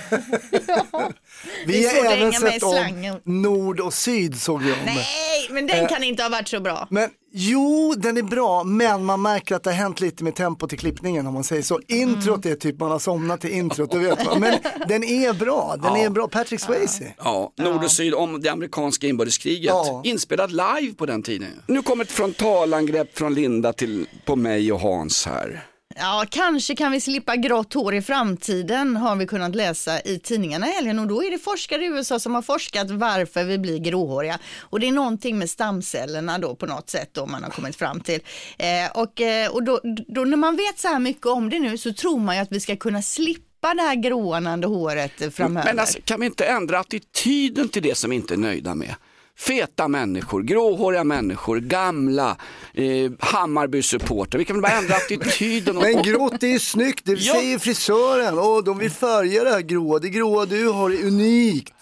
Det 1.65 1.71
Vi 1.73 1.87
har 1.87 2.05
även 2.05 2.33
sett 2.33 2.63
om. 2.63 3.19
Nord 3.23 3.79
och 3.79 3.93
Syd 3.93 4.41
såg 4.41 4.61
vi 4.61 4.71
om. 4.71 4.77
Nej, 4.85 5.47
men 5.49 5.67
den 5.67 5.87
kan 5.87 6.03
inte 6.03 6.23
ha 6.23 6.29
varit 6.29 6.47
så 6.47 6.59
bra. 6.59 6.87
Men 6.89 7.09
jo, 7.37 7.93
den 7.97 8.17
är 8.17 8.23
bra, 8.23 8.63
men 8.63 9.05
man 9.05 9.21
märker 9.21 9.55
att 9.55 9.63
det 9.63 9.69
har 9.69 9.77
hänt 9.77 10.01
lite 10.01 10.23
med 10.23 10.35
tempot 10.35 10.73
i 10.73 10.77
klippningen 10.77 11.27
om 11.27 11.33
man 11.33 11.43
säger 11.43 11.61
så. 11.61 11.79
Introt 11.87 12.45
är 12.45 12.55
typ, 12.55 12.79
man 12.79 12.91
har 12.91 12.99
somnat 12.99 13.41
till 13.41 13.51
introt, 13.51 13.91
du 13.91 13.99
vet. 13.99 14.39
Men 14.39 14.59
den 14.87 15.03
är 15.03 15.33
bra, 15.33 15.75
den 15.83 15.95
är 15.95 16.09
bra. 16.09 16.27
Patrick 16.27 16.61
Swayze. 16.61 17.13
Ja, 17.17 17.53
Nord 17.57 17.83
och 17.83 17.91
Syd 17.91 18.13
om 18.13 18.41
det 18.41 18.49
amerikanska 18.49 19.07
inbördeskriget. 19.07 19.65
Ja. 19.65 20.01
Inspelad 20.03 20.51
live 20.51 20.93
på 20.97 21.05
den 21.05 21.23
tiden. 21.23 21.61
Nu 21.67 21.81
kommer 21.81 22.03
ett 22.03 22.11
frontalangrepp 22.11 23.17
från 23.17 23.33
Linda 23.33 23.73
till, 23.73 24.07
på 24.25 24.35
mig 24.35 24.71
och 24.71 24.79
Hans 24.79 25.25
här. 25.25 25.65
Ja, 25.99 26.25
kanske 26.29 26.75
kan 26.75 26.91
vi 26.91 27.01
slippa 27.01 27.35
grått 27.35 27.73
hår 27.73 27.95
i 27.95 28.01
framtiden 28.01 28.97
har 28.97 29.15
vi 29.15 29.27
kunnat 29.27 29.55
läsa 29.55 30.01
i 30.01 30.19
tidningarna 30.19 30.67
i 30.67 30.71
helgen 30.71 30.99
och 30.99 31.07
då 31.07 31.23
är 31.23 31.31
det 31.31 31.37
forskare 31.37 31.83
i 31.83 31.87
USA 31.87 32.19
som 32.19 32.35
har 32.35 32.41
forskat 32.41 32.91
varför 32.91 33.43
vi 33.43 33.57
blir 33.57 33.77
gråhåriga 33.77 34.39
och 34.61 34.79
det 34.79 34.87
är 34.87 34.91
någonting 34.91 35.37
med 35.37 35.49
stamcellerna 35.49 36.37
då 36.37 36.55
på 36.55 36.65
något 36.65 36.89
sätt 36.89 37.09
då 37.11 37.25
man 37.25 37.43
har 37.43 37.49
kommit 37.49 37.75
fram 37.75 38.01
till. 38.01 38.21
Eh, 38.57 38.91
och 38.93 39.21
eh, 39.21 39.51
och 39.51 39.63
då, 39.63 39.79
då 40.07 40.21
när 40.21 40.37
man 40.37 40.55
vet 40.55 40.79
så 40.79 40.87
här 40.87 40.99
mycket 40.99 41.25
om 41.25 41.49
det 41.49 41.59
nu 41.59 41.77
så 41.77 41.93
tror 41.93 42.19
man 42.19 42.35
ju 42.35 42.41
att 42.41 42.51
vi 42.51 42.59
ska 42.59 42.75
kunna 42.75 43.01
slippa 43.01 43.73
det 43.73 43.81
här 43.81 43.95
grånande 43.95 44.67
håret 44.67 45.35
framöver. 45.35 45.65
Men 45.65 45.79
alltså, 45.79 45.99
kan 46.03 46.19
vi 46.19 46.25
inte 46.25 46.45
ändra 46.45 46.79
attityden 46.79 47.69
till 47.69 47.83
det 47.83 47.97
som 47.97 48.09
vi 48.09 48.15
inte 48.15 48.33
är 48.33 48.37
nöjda 48.37 48.75
med? 48.75 48.95
Feta 49.39 49.87
människor, 49.87 50.41
gråhåriga 50.43 51.03
människor, 51.03 51.59
gamla, 51.59 52.37
eh, 52.73 53.11
Hammarby-supportrar. 53.19 54.37
Vi 54.37 54.45
kan 54.45 54.55
väl 54.55 54.61
bara 54.61 54.71
ändra 54.77 54.95
attityden. 54.95 55.77
Och, 55.77 55.83
Men 55.93 56.03
grått 56.03 56.43
är 56.43 56.47
ju 56.47 56.59
snyggt, 56.59 57.01
det 57.05 57.13
Ja. 57.13 57.33
säger 57.33 57.59
frisören. 57.59 58.37
Och 58.39 58.63
de 58.63 58.77
vill 58.77 58.91
färga 58.91 59.43
det 59.43 59.49
här 59.49 59.61
gråa. 59.61 59.99
Det 59.99 60.09
gråa 60.09 60.45
du 60.45 60.67
har 60.69 60.89
är 60.89 61.05
unikt. 61.07 61.73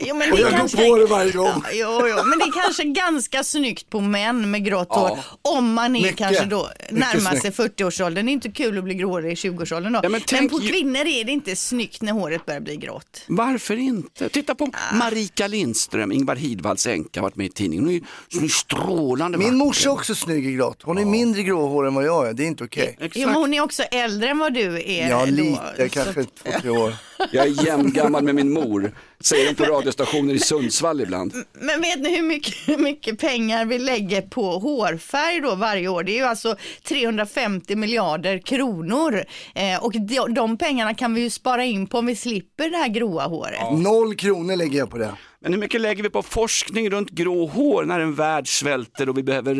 Jo, 0.00 0.14
men 0.16 0.30
Och 0.32 0.36
det 0.36 0.42
jag 0.42 0.50
går 0.50 0.58
kanske- 0.58 0.88
på 0.88 0.96
det 0.98 1.06
varje 1.06 1.32
gång. 1.32 1.46
Ja, 1.64 1.70
jo, 1.72 2.08
jo, 2.08 2.24
men 2.24 2.38
det 2.38 2.44
är 2.44 2.62
kanske 2.62 2.84
ganska 2.84 3.44
snyggt 3.44 3.90
på 3.90 4.00
män 4.00 4.50
med 4.50 4.64
grått 4.64 4.88
hår. 4.94 5.18
Om 5.42 5.72
man 5.72 5.96
är 5.96 6.00
Mycket. 6.02 6.16
kanske 6.18 6.44
då 6.44 6.70
närmar 6.90 7.30
sig 7.30 7.40
snyggt. 7.40 7.56
40-årsåldern. 7.56 8.26
Det 8.26 8.30
är 8.30 8.32
inte 8.32 8.50
kul 8.50 8.78
att 8.78 8.84
bli 8.84 8.94
gråhårig 8.94 9.32
i 9.32 9.34
20-årsåldern 9.34 9.92
då. 9.92 9.96
Ja, 9.96 10.02
men 10.02 10.12
men, 10.12 10.20
tänk 10.26 10.50
på 10.52 10.60
ju- 10.60 10.68
kvinnor 10.68 11.00
är 11.06 11.24
det 11.24 11.32
inte 11.32 11.56
snyggt 11.56 12.02
när 12.02 12.12
håret 12.12 12.46
börjar 12.46 12.60
bli 12.60 12.76
grått. 12.76 13.22
Varför 13.26 13.76
inte? 13.76 14.28
Titta 14.28 14.54
på 14.54 14.70
Marika 14.92 15.46
Lindström, 15.46 16.12
Ingvar 16.12 16.36
Hidvalls 16.36 16.86
änka, 16.86 17.20
har 17.20 17.22
varit 17.22 17.36
med 17.36 17.46
i 17.46 17.50
tidningen. 17.50 17.84
Hon 17.84 17.94
är, 17.94 18.00
hon 18.34 18.44
är 18.44 18.48
strålande 18.48 19.38
Min 19.38 19.56
morsa 19.56 19.88
är 19.88 19.92
också 19.92 20.14
snygg 20.14 20.46
i 20.46 20.52
grått. 20.52 20.78
Hon 20.82 20.98
är 20.98 21.04
mindre 21.04 21.42
gråhårig 21.42 21.88
än 21.88 21.94
vad 21.94 22.04
jag 22.04 22.28
är, 22.28 22.32
det 22.32 22.42
är 22.42 22.46
inte 22.46 22.64
okej. 22.64 22.96
Jo, 23.14 23.26
men 23.28 23.34
hon 23.36 23.54
är 23.54 23.60
också 23.60 23.82
äldre 23.82 24.28
än 24.30 24.38
vad 24.38 24.54
du 24.54 24.82
är. 24.90 25.08
Ja, 25.10 25.18
då, 25.26 25.32
lite, 25.32 25.60
så- 25.76 25.88
kanske 25.88 26.24
två, 26.24 26.50
tre 26.60 26.70
år. 26.70 26.94
Jag 27.32 27.46
är 27.46 27.66
jämngammal 27.66 28.24
med 28.24 28.34
min 28.34 28.52
mor, 28.52 28.92
säger 29.20 29.46
de 29.46 29.54
på 29.54 29.64
radiostationer 29.64 30.34
i 30.34 30.38
Sundsvall 30.38 31.00
ibland. 31.00 31.32
Men 31.52 31.80
vet 31.80 32.00
ni 32.00 32.16
hur 32.16 32.22
mycket, 32.22 32.54
hur 32.68 32.78
mycket 32.78 33.18
pengar 33.18 33.64
vi 33.64 33.78
lägger 33.78 34.22
på 34.22 34.58
hårfärg 34.58 35.40
då 35.40 35.54
varje 35.54 35.88
år? 35.88 36.02
Det 36.02 36.12
är 36.12 36.16
ju 36.16 36.24
alltså 36.24 36.56
350 36.88 37.76
miljarder 37.76 38.38
kronor. 38.38 39.24
Eh, 39.54 39.84
och 39.84 39.92
de, 39.92 40.34
de 40.34 40.58
pengarna 40.58 40.94
kan 40.94 41.14
vi 41.14 41.20
ju 41.20 41.30
spara 41.30 41.64
in 41.64 41.86
på 41.86 41.98
om 41.98 42.06
vi 42.06 42.16
slipper 42.16 42.70
det 42.70 42.76
här 42.76 42.88
gråa 42.88 43.26
håret. 43.26 43.72
Noll 43.78 44.14
kronor 44.16 44.56
lägger 44.56 44.78
jag 44.78 44.90
på 44.90 44.98
det. 44.98 45.14
Men 45.40 45.52
hur 45.52 45.60
mycket 45.60 45.80
lägger 45.80 46.02
vi 46.02 46.10
på 46.10 46.22
forskning 46.22 46.90
runt 46.90 47.10
grå 47.10 47.46
hår 47.46 47.84
när 47.84 48.00
en 48.00 48.14
värld 48.14 48.48
svälter 48.58 49.08
och 49.08 49.18
vi 49.18 49.22
behöver 49.22 49.58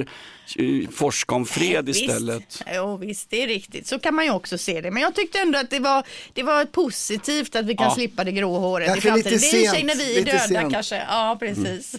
eh, 0.56 0.88
forska 0.90 1.34
om 1.34 1.46
fred 1.46 1.88
istället? 1.88 2.38
Visst, 2.48 2.62
jo, 2.74 2.96
visst, 2.96 3.30
det 3.30 3.42
är 3.42 3.46
riktigt. 3.46 3.86
Så 3.86 3.98
kan 3.98 4.14
man 4.14 4.24
ju 4.24 4.30
också 4.30 4.58
se 4.58 4.80
det. 4.80 4.90
Men 4.90 5.02
jag 5.02 5.14
tyckte 5.14 5.38
ändå 5.38 5.58
att 5.58 5.70
det 5.70 5.78
var, 5.80 6.02
det 6.32 6.42
var 6.42 6.64
positivt 6.64 7.56
att 7.56 7.64
vi 7.66 7.76
kan 7.76 7.86
Ja. 7.88 7.94
slippa 7.94 8.24
det 8.24 8.32
grå 8.32 8.58
håret 8.58 8.86
i 8.86 8.88
Kanske 8.88 9.08
framtiden. 9.08 9.32
lite 9.32 9.46
det 9.56 9.56
är 9.56 9.64
i 9.64 9.68
sent, 9.76 9.86
när 9.86 9.96
vi 9.96 10.18
är 10.20 10.24
döda 10.24 10.38
sent. 10.38 10.50
Mm. 10.58 10.70
kanske. 10.72 10.96
Ja, 11.08 11.36
precis. 11.40 11.94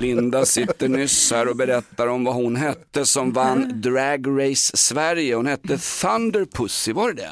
Linda 0.00 0.44
sitter 0.46 0.88
nyss 0.88 1.30
här 1.32 1.48
och 1.48 1.56
berättar 1.56 2.06
om 2.06 2.24
vad 2.24 2.34
hon 2.34 2.56
hette 2.56 3.06
som 3.06 3.32
vann 3.32 3.80
Drag 3.80 4.26
Race 4.50 4.76
Sverige. 4.76 5.34
Hon 5.34 5.46
hette 5.46 5.78
Thunder 5.78 6.44
Pussy, 6.44 6.92
var 6.92 7.12
det 7.12 7.22
det? 7.22 7.30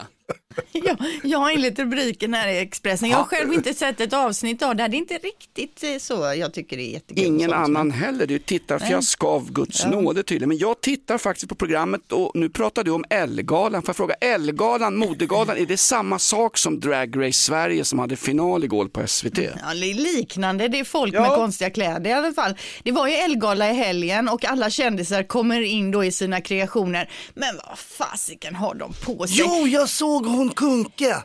Ja, 0.72 0.96
jag 1.22 1.38
har 1.38 1.50
enligt 1.50 1.78
rubriken 1.78 2.34
här 2.34 2.48
i 2.48 2.58
Expressen. 2.58 3.08
Jag 3.08 3.16
har 3.18 3.24
själv 3.24 3.52
inte 3.52 3.74
sett 3.74 4.00
ett 4.00 4.12
avsnitt 4.12 4.62
av 4.62 4.76
det. 4.76 4.88
Det 4.88 4.96
är 4.96 4.98
inte 4.98 5.14
riktigt 5.18 5.82
eh, 5.84 5.98
så. 5.98 6.34
Jag 6.36 6.54
tycker 6.54 6.76
det 6.76 6.82
är 6.82 6.92
jättekul. 6.92 7.24
Ingen 7.24 7.52
annan 7.52 7.90
heller, 7.90 8.26
det 8.26 8.34
är 8.34 8.36
ett 8.38 8.46
tittarfiasko 8.46 9.26
av 9.26 9.52
Guds 9.52 9.86
nåde 9.86 10.22
tydligen. 10.22 10.48
Men 10.48 10.58
jag 10.58 10.80
tittar 10.80 11.18
faktiskt 11.18 11.48
på 11.48 11.54
programmet 11.54 12.12
och 12.12 12.30
nu 12.34 12.48
pratar 12.48 12.84
du 12.84 12.90
om 12.90 13.04
Ellegalan. 13.10 13.82
Får 13.82 13.88
jag 13.88 13.96
fråga, 13.96 14.14
Ellegalan, 14.14 14.96
modegalan, 14.96 15.56
är 15.56 15.66
det 15.66 15.76
samma 15.76 16.18
sak 16.18 16.58
som 16.58 16.80
Drag 16.80 17.26
Race 17.26 17.32
Sverige 17.32 17.84
som 17.84 17.98
hade 17.98 18.16
final 18.16 18.64
igår 18.64 18.86
på 18.88 19.06
SVT? 19.06 19.38
Ja, 19.38 19.74
det 19.74 19.90
är 19.90 19.94
liknande, 19.94 20.68
det 20.68 20.78
är 20.78 20.84
folk 20.84 21.14
Ja. 21.14 21.20
med 21.20 21.30
konstiga 21.30 21.70
kläder 21.70 22.10
i 22.10 22.12
alla 22.12 22.32
fall. 22.32 22.54
Det 22.82 22.92
var 22.92 23.08
ju 23.08 23.14
Elgala 23.14 23.70
i 23.70 23.74
helgen 23.74 24.28
och 24.28 24.44
alla 24.44 24.70
kändisar 24.70 25.22
kommer 25.22 25.60
in 25.60 25.90
då 25.90 26.04
i 26.04 26.12
sina 26.12 26.40
kreationer. 26.40 27.10
Men 27.34 27.56
vad 27.68 27.78
fasiken 27.78 28.54
har 28.54 28.74
de 28.74 28.92
på 29.04 29.26
sig? 29.26 29.36
Jo, 29.38 29.66
jag 29.68 29.88
såg 29.88 30.26
hon 30.38 30.50
Kunke. 30.50 31.16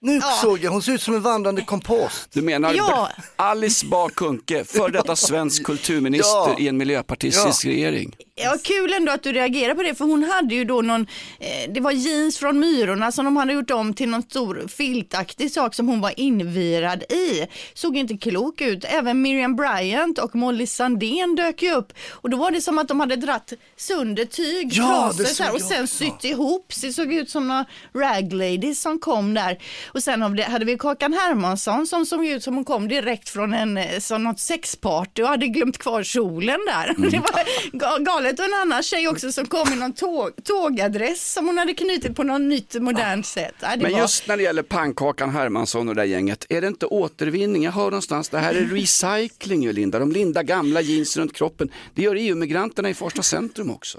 Nu 0.00 0.16
Ja. 0.16 0.38
såg 0.42 0.58
jag, 0.58 0.70
hon 0.70 0.82
ser 0.82 0.92
ut 0.92 1.02
som 1.02 1.14
en 1.14 1.20
vandrande 1.22 1.62
kompost. 1.62 2.28
Du 2.32 2.42
menar 2.42 2.74
Ja. 2.74 3.08
Alice 3.36 3.86
Bah 3.86 4.08
Kuhnke, 4.08 4.64
före 4.64 4.90
detta 4.92 5.16
svensk 5.16 5.64
kulturminister 5.64 6.48
Ja. 6.48 6.56
i 6.58 6.68
en 6.68 6.76
miljöpartistisk 6.76 7.64
regering. 7.64 8.16
Ja, 8.38 8.56
kul 8.64 8.92
ändå 8.92 9.12
att 9.12 9.22
du 9.22 9.32
reagerar 9.32 9.74
på 9.74 9.82
det, 9.82 9.94
för 9.94 10.04
hon 10.04 10.24
hade 10.24 10.54
ju 10.54 10.64
då 10.64 10.80
någon, 10.82 11.06
eh, 11.40 11.70
det 11.72 11.80
var 11.80 11.90
jeans 11.92 12.38
från 12.38 12.58
Myrorna 12.60 13.12
som 13.12 13.24
de 13.24 13.36
hade 13.36 13.52
gjort 13.52 13.70
om 13.70 13.94
till 13.94 14.08
någon 14.08 14.22
stor 14.22 14.64
filtaktig 14.68 15.50
sak 15.52 15.74
som 15.74 15.88
hon 15.88 16.00
var 16.00 16.20
invirad 16.20 17.02
i. 17.02 17.46
Såg 17.74 17.96
inte 17.96 18.16
klok 18.16 18.60
ut. 18.60 18.84
Även 18.88 19.22
Miriam 19.22 19.56
Bryant 19.56 20.18
och 20.18 20.34
Molly 20.34 20.66
Sandén 20.66 21.34
dök 21.36 21.62
ju 21.62 21.72
upp 21.72 21.92
och 22.10 22.30
då 22.30 22.36
var 22.36 22.50
det 22.50 22.60
som 22.60 22.78
att 22.78 22.88
de 22.88 23.00
hade 23.00 23.16
dratt 23.16 23.52
sönder 23.76 24.24
tyg, 24.24 24.68
Ja, 24.72 25.12
det 25.18 25.24
så 25.24 25.42
här, 25.42 25.52
och 25.54 25.60
sen 25.60 25.88
sytt 25.88 26.24
ihop. 26.24 26.72
Så 26.72 26.86
det 26.86 26.92
såg 26.92 27.12
ut 27.12 27.30
som 27.30 27.48
några 27.48 27.64
rag 27.94 28.32
ladies 28.32 28.80
som 28.80 28.98
kom 28.98 29.34
där. 29.34 29.58
Och 29.86 30.02
sen 30.02 30.22
hade- 30.22 30.64
vi 30.64 30.78
Kakan 30.78 31.12
Hermansson 31.12 31.86
som 31.86 32.06
såg 32.06 32.26
ut 32.26 32.42
som 32.42 32.54
hon 32.54 32.64
kom 32.64 32.88
direkt 32.88 33.28
från 33.28 33.54
en, 33.54 33.76
eh, 33.76 33.98
som 33.98 34.24
något 34.24 34.40
sexparty 34.40 35.22
och 35.22 35.28
hade 35.28 35.46
glömt 35.46 35.78
kvar 35.78 36.02
kjolen 36.02 36.60
där. 36.66 36.94
Mm. 36.98 37.10
Det 37.10 37.18
var 37.18 37.44
ga- 37.72 38.04
galet. 38.26 38.38
Och 38.38 38.44
en 38.44 38.54
annan 38.54 38.82
tjej 38.82 39.08
också 39.08 39.32
som 39.32 39.46
kom 39.46 39.72
i 39.72 39.76
någon 39.76 39.92
tåg, 39.92 40.30
tågadress 40.44 41.32
som 41.32 41.46
hon 41.46 41.58
hade 41.58 41.74
knutit 41.74 42.16
på 42.16 42.22
något 42.22 42.40
nytt 42.40 42.74
modernt 42.82 43.26
sätt. 43.26 43.54
Ja, 43.60 43.76
det 43.76 43.82
Men 43.82 43.92
var... 43.92 43.98
just 44.00 44.28
när 44.28 44.36
det 44.36 44.42
gäller 44.42 44.62
pannkakan 44.62 45.30
Hermansson 45.30 45.88
och 45.88 45.94
det 45.94 46.00
där 46.02 46.06
gänget, 46.08 46.46
är 46.48 46.60
det 46.60 46.66
inte 46.66 46.86
återvinning? 46.86 47.62
Jag 47.62 47.72
hör 47.72 47.84
någonstans, 47.84 48.28
det 48.28 48.38
här 48.38 48.54
är 48.54 48.64
recycling 48.64 49.62
ju 49.62 49.72
Linda. 49.72 49.98
De 49.98 50.12
lindar 50.12 50.42
gamla 50.42 50.80
jeans 50.80 51.16
runt 51.16 51.32
kroppen. 51.36 51.68
Det 51.94 52.02
gör 52.02 52.14
EU-migranterna 52.14 52.90
i 52.90 52.94
Farsta 52.94 53.22
centrum 53.22 53.70
också. 53.70 53.98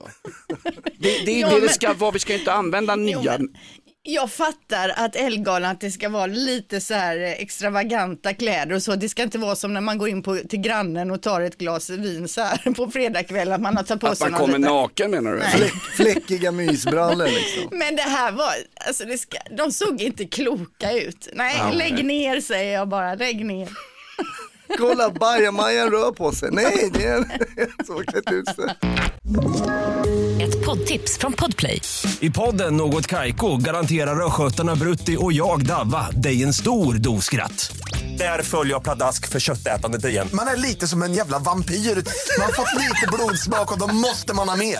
Det, 1.00 1.26
det 1.26 1.32
är 1.32 1.40
Ja, 1.42 1.50
det 1.50 1.56
det 1.56 1.62
men- 1.62 1.70
ska 1.74 1.94
vara, 1.94 2.12
vi 2.12 2.20
ska 2.20 2.34
inte 2.34 2.54
använda 2.54 2.96
Jo, 2.98 3.22
nya. 3.22 3.38
men 3.38 3.50
Jag 4.10 4.32
fattar 4.32 4.90
att 4.96 5.16
Elgalan 5.16 5.72
att 5.72 5.80
det 5.82 5.92
ska 5.92 6.10
vara 6.10 6.26
lite 6.26 6.82
så 6.82 6.94
här 6.94 7.18
eh, 7.18 7.32
extravaganta 7.32 8.34
kläder 8.34 8.76
och 8.76 8.84
så. 8.84 8.96
Det 8.96 9.10
ska 9.10 9.24
inte 9.24 9.38
vara 9.38 9.56
som 9.56 9.74
när 9.74 9.82
man 9.82 9.98
går 9.98 10.10
in 10.10 10.24
på, 10.24 10.38
till 10.50 10.60
grannen 10.60 11.12
och 11.12 11.22
tar 11.22 11.42
ett 11.42 11.58
glas 11.58 11.90
vin 11.90 12.28
så 12.28 12.42
här 12.42 12.74
på 12.76 12.92
fredagkväll 12.92 13.52
att 13.52 13.62
man 13.62 13.78
har 13.78 13.84
tagit 13.84 14.02
på 14.02 14.08
Att 14.08 14.18
sig 14.18 14.26
man 14.26 14.32
någon 14.32 14.40
kommer 14.42 14.58
liten- 14.60 14.74
naken 14.74 15.12
menar 15.12 15.34
du? 15.34 15.42
Fläck, 15.42 15.74
fläckiga 15.74 16.52
mysbrallor 16.52 17.26
liksom. 17.28 17.70
Men 17.80 17.96
det 17.96 18.02
här 18.02 18.32
var, 18.32 18.54
alltså 18.88 19.06
det 19.06 19.18
ska, 19.18 19.38
de 19.58 19.72
såg 19.72 20.02
inte 20.02 20.26
kloka 20.26 20.92
ut. 20.92 21.28
Nej, 21.34 21.62
lägg 21.74 22.06
ner 22.06 22.42
säger 22.42 22.74
jag 22.74 22.88
bara, 22.90 23.16
lägg 23.16 23.46
ner. 23.46 23.70
Kolla, 24.78 25.10
bajamajan 25.10 25.90
rör 25.90 26.12
på 26.12 26.32
sig. 26.32 26.50
Nej, 26.52 26.90
det 26.94 27.06
är 27.06 27.18
en 27.18 27.86
som 27.86 28.04
klätt 28.04 28.32
ut 28.32 28.46
sig. 28.56 28.66
Ett 30.42 30.66
poddtips 30.66 31.18
från 31.18 31.34
Podplay. 31.34 31.82
I 32.20 32.30
podden 32.30 32.78
Något 32.78 33.08
Kaiko 33.08 33.58
garanterar 33.58 34.26
östgötarna 34.26 34.76
Brutti 34.76 35.18
och 35.20 35.34
jag, 35.34 35.66
Davva, 35.66 36.12
dig 36.12 36.44
en 36.44 36.54
stor 36.54 36.94
dos 36.94 37.26
skratt. 37.26 37.72
Där 38.18 38.44
följer 38.44 38.74
jag 38.74 38.84
pladask 38.84 39.28
för 39.30 39.40
köttätandet 39.40 40.06
igen. 40.06 40.28
Man 40.34 40.48
är 40.48 40.58
lite 40.58 40.88
som 40.88 41.04
en 41.04 41.14
jävla 41.14 41.40
vampyr. 41.40 41.76
Man 41.76 42.46
har 42.46 42.54
fått 42.54 42.74
lite 42.82 43.08
blodsmak 43.14 43.72
och 43.72 43.80
då 43.80 43.88
måste 43.88 44.34
man 44.34 44.50
ha 44.50 44.56
mer. 44.56 44.80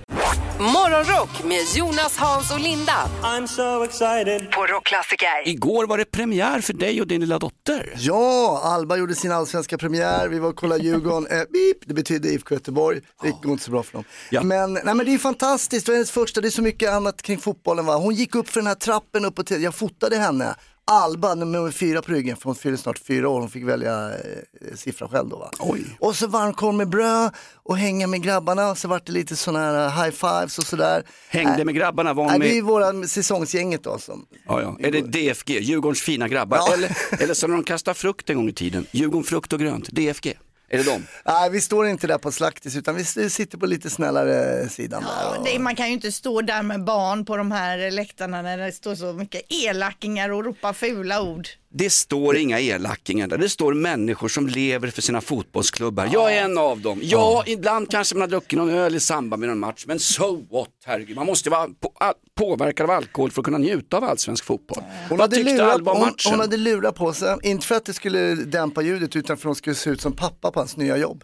Morgonrock 0.61 1.43
med 1.43 1.65
Jonas, 1.75 2.17
Hans 2.17 2.51
och 2.51 2.59
Linda. 2.59 3.09
I'm 3.23 3.47
so 3.47 3.83
excited. 3.83 4.51
På 4.51 4.65
Rockklassiker. 4.65 5.27
Igår 5.47 5.87
var 5.87 5.97
det 5.97 6.05
premiär 6.05 6.61
för 6.61 6.73
dig 6.73 7.01
och 7.01 7.07
din 7.07 7.21
lilla 7.21 7.39
dotter. 7.39 7.93
Ja, 7.97 8.61
Alba 8.63 8.97
gjorde 8.97 9.15
sin 9.15 9.31
allsvenska 9.31 9.77
premiär, 9.77 10.27
vi 10.27 10.39
var 10.39 10.49
och 10.49 10.55
kollade 10.55 10.83
Djurgården, 10.83 11.27
eh, 11.27 11.37
beep, 11.37 11.77
det 11.85 11.93
betyder 11.93 12.29
IFK 12.29 12.55
Göteborg, 12.55 13.01
det 13.21 13.27
gick 13.27 13.45
inte 13.45 13.63
så 13.63 13.71
bra 13.71 13.83
för 13.83 13.93
dem. 13.93 14.03
Ja. 14.29 14.43
Men, 14.43 14.73
nej, 14.73 14.95
men 14.95 15.05
det 15.05 15.13
är 15.13 15.17
fantastiskt, 15.17 15.85
det 15.85 15.91
var 15.91 15.95
hennes 15.95 16.11
första, 16.11 16.41
det 16.41 16.47
är 16.47 16.49
så 16.49 16.61
mycket 16.61 16.89
annat 16.91 17.21
kring 17.21 17.37
fotbollen 17.37 17.85
va. 17.85 17.95
Hon 17.95 18.15
gick 18.15 18.35
upp 18.35 18.49
för 18.49 18.59
den 18.59 18.67
här 18.67 18.75
trappen 18.75 19.25
upp 19.25 19.39
och 19.39 19.45
till, 19.45 19.63
jag 19.63 19.75
fotade 19.75 20.17
henne. 20.17 20.55
Alba, 20.85 21.35
nummer 21.35 21.71
fyra 21.71 22.01
på 22.01 22.11
ryggen, 22.11 22.37
för 22.37 22.43
hon 22.45 22.55
fyller 22.55 22.77
snart 22.77 22.99
fyra 22.99 23.29
år, 23.29 23.39
hon 23.39 23.49
fick 23.49 23.63
välja 23.63 24.09
eh, 24.09 24.75
siffra 24.75 25.07
själv 25.07 25.29
då 25.29 25.37
va. 25.37 25.51
Oj. 25.59 25.85
Och 25.99 26.15
så 26.15 26.27
varmkorv 26.27 26.75
med 26.75 26.89
bröd 26.89 27.31
och 27.55 27.77
hänga 27.77 28.07
med 28.07 28.23
grabbarna, 28.23 28.75
så 28.75 28.87
vart 28.87 29.05
det 29.05 29.11
lite 29.11 29.35
sådana 29.35 29.59
här 29.59 29.85
eh, 29.85 30.03
high 30.03 30.11
fives 30.15 30.57
och 30.57 30.63
sådär. 30.63 31.03
Hängde 31.29 31.65
med 31.65 31.75
grabbarna, 31.75 32.13
var 32.13 32.23
Nej, 32.23 32.31
hon 32.31 32.39
det 32.39 32.49
är 32.49 32.53
med... 32.55 32.63
våra 32.63 33.07
säsongsgänget 33.07 33.83
då 33.83 33.97
som 33.99 34.25
Ja, 34.47 34.61
ja. 34.61 34.77
Är 34.79 34.91
det 34.91 35.01
DFG, 35.01 35.49
Djurgårdens 35.49 36.01
fina 36.01 36.27
grabbar? 36.27 36.57
Ja. 36.57 36.73
Eller, 36.73 36.97
eller 37.19 37.33
så 37.33 37.47
när 37.47 37.55
de 37.55 37.63
kastar 37.63 37.93
frukt 37.93 38.29
en 38.29 38.35
gång 38.35 38.49
i 38.49 38.53
tiden, 38.53 38.85
Djurgården 38.91 39.23
frukt 39.23 39.53
och 39.53 39.59
grönt, 39.59 39.89
DFG. 39.91 40.33
Är 40.73 40.77
det 40.77 40.83
dem? 40.83 41.07
Nej, 41.25 41.49
vi 41.49 41.61
står 41.61 41.87
inte 41.87 42.07
där 42.07 42.17
på 42.17 42.31
slaktis 42.31 42.75
utan 42.75 42.95
vi 42.95 43.03
sitter 43.29 43.57
på 43.57 43.65
lite 43.65 43.89
snällare 43.89 44.69
sidan 44.69 45.03
där. 45.03 45.39
och- 45.39 45.45
Det, 45.45 45.59
man 45.59 45.75
kan 45.75 45.87
ju 45.87 45.93
inte 45.93 46.11
stå 46.11 46.41
där 46.41 46.63
med 46.63 46.83
barn 46.83 47.25
på 47.25 47.37
de 47.37 47.51
här 47.51 47.91
läktarna 47.91 48.41
när 48.41 48.57
det 48.57 48.71
står 48.71 48.95
så 48.95 49.13
mycket 49.13 49.41
elackingar 49.49 50.29
och 50.29 50.45
ropa 50.45 50.73
fula 50.73 51.21
ord. 51.21 51.47
Det 51.73 51.89
står 51.89 52.37
inga 52.37 52.59
elackingar 52.59 53.27
där, 53.27 53.37
det 53.37 53.49
står 53.49 53.73
människor 53.73 54.27
som 54.27 54.47
lever 54.47 54.87
för 54.87 55.01
sina 55.01 55.21
fotbollsklubbar. 55.21 56.09
Jag 56.13 56.33
är 56.37 56.41
en 56.43 56.57
av 56.57 56.79
dem. 56.81 56.99
Ja, 57.03 57.43
ibland 57.47 57.91
kanske 57.91 58.15
man 58.15 58.21
har 58.21 58.27
druckit 58.27 58.59
någon 58.59 58.69
öl 58.69 58.95
i 58.95 58.99
samband 58.99 59.39
med 59.39 59.49
någon 59.49 59.59
match, 59.59 59.83
men 59.87 59.99
so 59.99 60.45
what, 60.51 60.69
herregud. 60.85 61.15
Man 61.15 61.25
måste 61.25 61.49
vara 61.49 61.67
på, 61.67 61.91
all, 61.99 62.13
påverkad 62.37 62.83
av 62.83 62.95
alkohol 62.95 63.31
för 63.31 63.41
att 63.41 63.45
kunna 63.45 63.57
njuta 63.57 63.97
av 63.97 64.03
allsvensk 64.03 64.45
fotboll. 64.45 64.83
Hon 65.09 65.17
Vad 65.17 65.19
hade, 65.21 65.35
tyckte 65.35 65.53
lurat, 65.53 65.73
Alba 65.73 65.91
om 65.91 65.97
hon, 65.97 66.05
matchen? 66.07 66.31
hon 66.31 66.39
hade 66.39 66.57
lurat 66.57 66.95
på 66.95 67.13
sig, 67.13 67.37
inte 67.43 67.67
för 67.67 67.75
att 67.75 67.85
det 67.85 67.93
skulle 67.93 68.35
dämpa 68.35 68.81
ljudet 68.81 69.15
utan 69.15 69.37
för 69.37 69.41
att 69.41 69.45
hon 69.45 69.55
skulle 69.55 69.75
se 69.75 69.89
ut 69.89 70.01
som 70.01 70.13
pappa 70.13 70.51
på 70.51 70.59
hans 70.59 70.77
nya 70.77 70.97
jobb. 70.97 71.23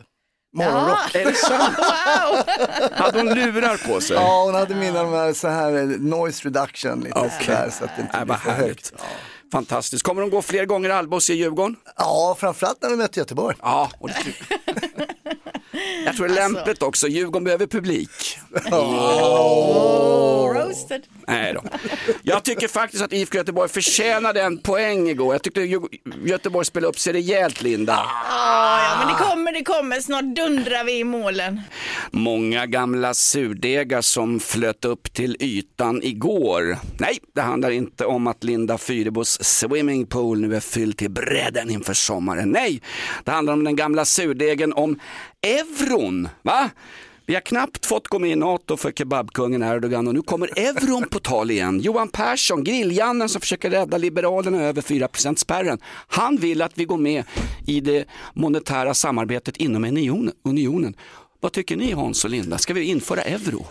Morgonrock. 0.55 1.15
Är 1.15 1.25
det 1.25 1.33
sant? 1.33 1.73
Wow! 1.77 2.43
Hade 2.93 3.17
hon 3.19 3.33
lurar 3.35 3.77
på 3.93 4.01
sig? 4.01 4.15
Ja, 4.15 4.43
hon 4.45 4.55
hade 4.55 4.75
mina 4.75 5.03
de 5.03 5.13
här, 5.13 5.33
så 5.33 5.47
här 5.47 5.71
noise 5.99 6.45
reduction 6.47 6.99
lite 6.99 7.19
Okej. 7.19 7.31
sådär 7.45 7.69
så 7.79 7.83
att 7.85 7.91
det 7.95 8.01
inte 8.01 8.17
Äh, 8.17 8.25
blir 8.25 8.35
för 8.35 8.51
härligt. 8.51 8.67
högt. 8.67 8.93
Fantastiskt. 9.51 10.03
Kommer 10.03 10.21
de 10.21 10.29
gå 10.29 10.41
fler 10.41 10.65
gånger 10.65 10.89
Alba 10.89 11.15
och 11.15 11.23
se 11.23 11.33
Djurgården? 11.33 11.75
Ja, 11.97 12.35
framförallt 12.39 12.81
när 12.81 12.89
vi 12.89 12.95
mötte 12.95 13.19
Göteborg. 13.19 13.55
Ja, 13.61 13.91
och 13.99 14.07
det 14.09 14.15
Jag 16.07 16.15
tror 16.15 16.27
det 16.27 16.33
är 16.33 16.49
lämpligt 16.49 16.83
också, 16.83 17.07
Djurgården 17.07 17.43
behöver 17.43 17.67
publik. 17.67 18.09
Oh, 18.71 20.53
roasted. 20.53 21.01
Nej 21.27 21.53
då. 21.53 21.63
Jag 22.23 22.43
tycker 22.43 22.67
faktiskt 22.67 23.03
att 23.03 23.13
IFK 23.13 23.37
Göteborg 23.37 23.69
förtjänade 23.69 24.41
en 24.41 24.57
poäng 24.57 25.09
igår. 25.09 25.33
Jag 25.33 25.43
tyckte 25.43 25.61
Göteborg 26.25 26.65
spelade 26.65 26.87
upp 26.89 26.99
sig 26.99 27.13
rejält, 27.13 27.61
Linda. 27.61 27.93
Ja, 27.93 28.81
ja, 28.83 28.97
men 28.99 29.07
det 29.07 29.23
kommer, 29.23 29.53
det 29.53 29.63
kommer. 29.63 29.99
Snart 29.99 30.35
dundrar 30.35 30.83
vi 30.83 30.99
i 30.99 31.03
målen. 31.03 31.61
Många 32.11 32.65
gamla 32.65 33.13
surdegar 33.13 34.01
som 34.01 34.39
flöt 34.39 34.85
upp 34.85 35.13
till 35.13 35.37
ytan 35.39 36.03
igår. 36.03 36.77
Nej, 36.99 37.17
det 37.35 37.41
handlar 37.41 37.69
inte 37.71 38.05
om 38.05 38.27
att 38.27 38.43
Linda 38.43 38.77
Fyrebos 38.77 39.43
swimmingpool 39.43 40.41
nu 40.41 40.55
är 40.55 40.59
fylld 40.59 40.97
till 40.97 41.11
bredden 41.11 41.69
inför 41.69 41.93
sommaren. 41.93 42.49
Nej, 42.49 42.81
det 43.23 43.31
handlar 43.31 43.53
om 43.53 43.63
den 43.63 43.75
gamla 43.75 44.05
surdegen 44.05 44.73
om 44.73 44.99
euron. 45.41 46.29
Va? 46.41 46.70
Vi 47.25 47.34
har 47.34 47.41
knappt 47.41 47.86
fått 47.86 48.08
gå 48.08 48.20
med 48.20 48.29
i 48.29 48.36
NATO 48.36 48.77
för 48.77 48.91
kebabkungen 48.91 49.63
Erdogan 49.63 50.08
och 50.08 50.13
nu 50.13 50.22
kommer 50.22 50.60
euron 50.60 51.10
på 51.10 51.20
tal 51.20 51.51
igen. 51.51 51.79
Johan 51.79 52.10
Persson, 52.10 52.63
grilljannen 52.63 53.29
som 53.29 53.41
försöker 53.41 53.70
rädda 53.70 53.98
Liberalerna 53.98 54.63
över 54.63 54.82
4 54.82 55.08
spärren. 55.36 55.79
Han 56.08 56.38
vill 56.38 56.62
att 56.62 56.77
vi 56.77 56.86
går 56.86 56.98
med 56.98 57.24
i 57.67 57.79
det 57.79 58.06
monetära 58.34 58.94
samarbetet 58.94 59.58
inom 59.58 59.84
unionen. 60.44 60.96
Vad 61.39 61.51
tycker 61.51 61.75
ni 61.75 61.91
Hans 61.91 62.24
och 62.24 62.29
Linda? 62.29 62.58
Ska 62.58 62.74
vi 62.74 62.84
införa 62.84 63.22
euro? 63.22 63.65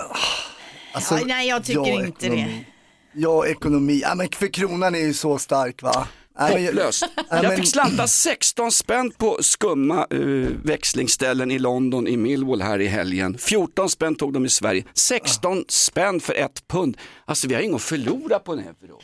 Alltså, 0.92 1.18
Ja, 1.18 1.24
nej, 1.26 1.48
jag 1.48 1.64
tycker 1.64 1.86
ja, 1.86 2.04
inte 2.06 2.26
ekonomi. 2.26 2.66
Ja, 3.12 3.46
ekonomi. 3.46 4.00
Ja, 4.02 4.14
men 4.14 4.28
för 4.28 4.46
kronan 4.46 4.94
är 4.94 4.98
ju 4.98 5.14
så 5.14 5.38
stark 5.38 5.82
va? 5.82 6.08
Nej, 6.38 7.42
Jag 7.42 7.56
fick 7.56 7.68
slanta 7.68 8.06
16 8.06 8.72
spänn 8.72 9.10
på 9.10 9.38
skumma 9.40 10.06
uh, 10.14 10.48
växlingsställen 10.64 11.50
i 11.50 11.58
London, 11.58 12.08
i 12.08 12.16
Millwall 12.16 12.62
här 12.62 12.78
i 12.80 12.86
helgen. 12.86 13.38
14 13.38 13.88
spänn 13.88 14.14
tog 14.14 14.32
de 14.32 14.44
i 14.44 14.48
Sverige. 14.48 14.84
16 14.94 15.64
spänn 15.68 16.20
för 16.20 16.34
ett 16.34 16.68
pund. 16.68 16.96
Alltså 17.24 17.48
vi 17.48 17.54
har 17.54 17.62
inget 17.62 17.76
att 17.76 17.82
förlora 17.82 18.38
på 18.38 18.52
en 18.52 18.58
euro. 18.58 19.00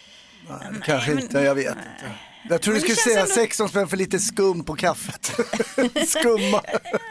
Nej, 0.48 0.80
kanske 0.84 1.12
inte, 1.12 1.38
jag 1.38 1.54
vet 1.54 1.66
inte. 1.66 2.14
Jag 2.48 2.62
tror 2.62 2.74
du 2.74 2.80
skulle 2.80 2.96
säga 2.96 3.20
ändå- 3.20 3.34
16 3.34 3.68
spänn 3.68 3.88
för 3.88 3.96
lite 3.96 4.18
skum 4.18 4.64
på 4.64 4.74
kaffet. 4.76 5.26
Skumma. 6.08 6.62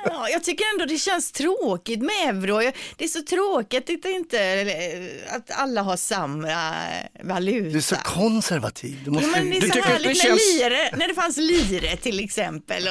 Ja, 0.06 0.30
jag 0.30 0.44
tycker 0.44 0.66
ändå 0.74 0.86
det 0.86 0.98
känns 0.98 1.32
tråkigt 1.32 2.00
med 2.02 2.30
euro. 2.30 2.72
Det 2.98 3.04
är 3.04 3.08
så 3.08 3.22
tråkigt 3.22 3.90
att, 3.90 4.06
inte, 4.06 4.66
att 5.30 5.52
alla 5.60 5.82
har 5.82 5.98
samma 5.98 6.74
valuta. 7.24 7.70
Du 7.70 7.78
är 7.78 7.82
så 7.82 7.96
konservativ. 7.96 9.02
Du 9.06 9.12
måste... 9.12 9.26
Jo, 9.28 9.32
men 9.36 9.50
det 9.50 9.58
är 9.58 9.62
Du 9.62 9.68
så 9.68 9.74
tycker 9.74 9.88
härligt 9.88 10.10
inte 10.10 10.22
det 10.24 10.28
känns- 10.28 10.54
lire, 10.60 10.96
när 10.98 11.08
det 11.08 11.14
fanns 11.14 11.38
lire 11.38 11.98
till 11.98 12.24
exempel. 12.24 12.90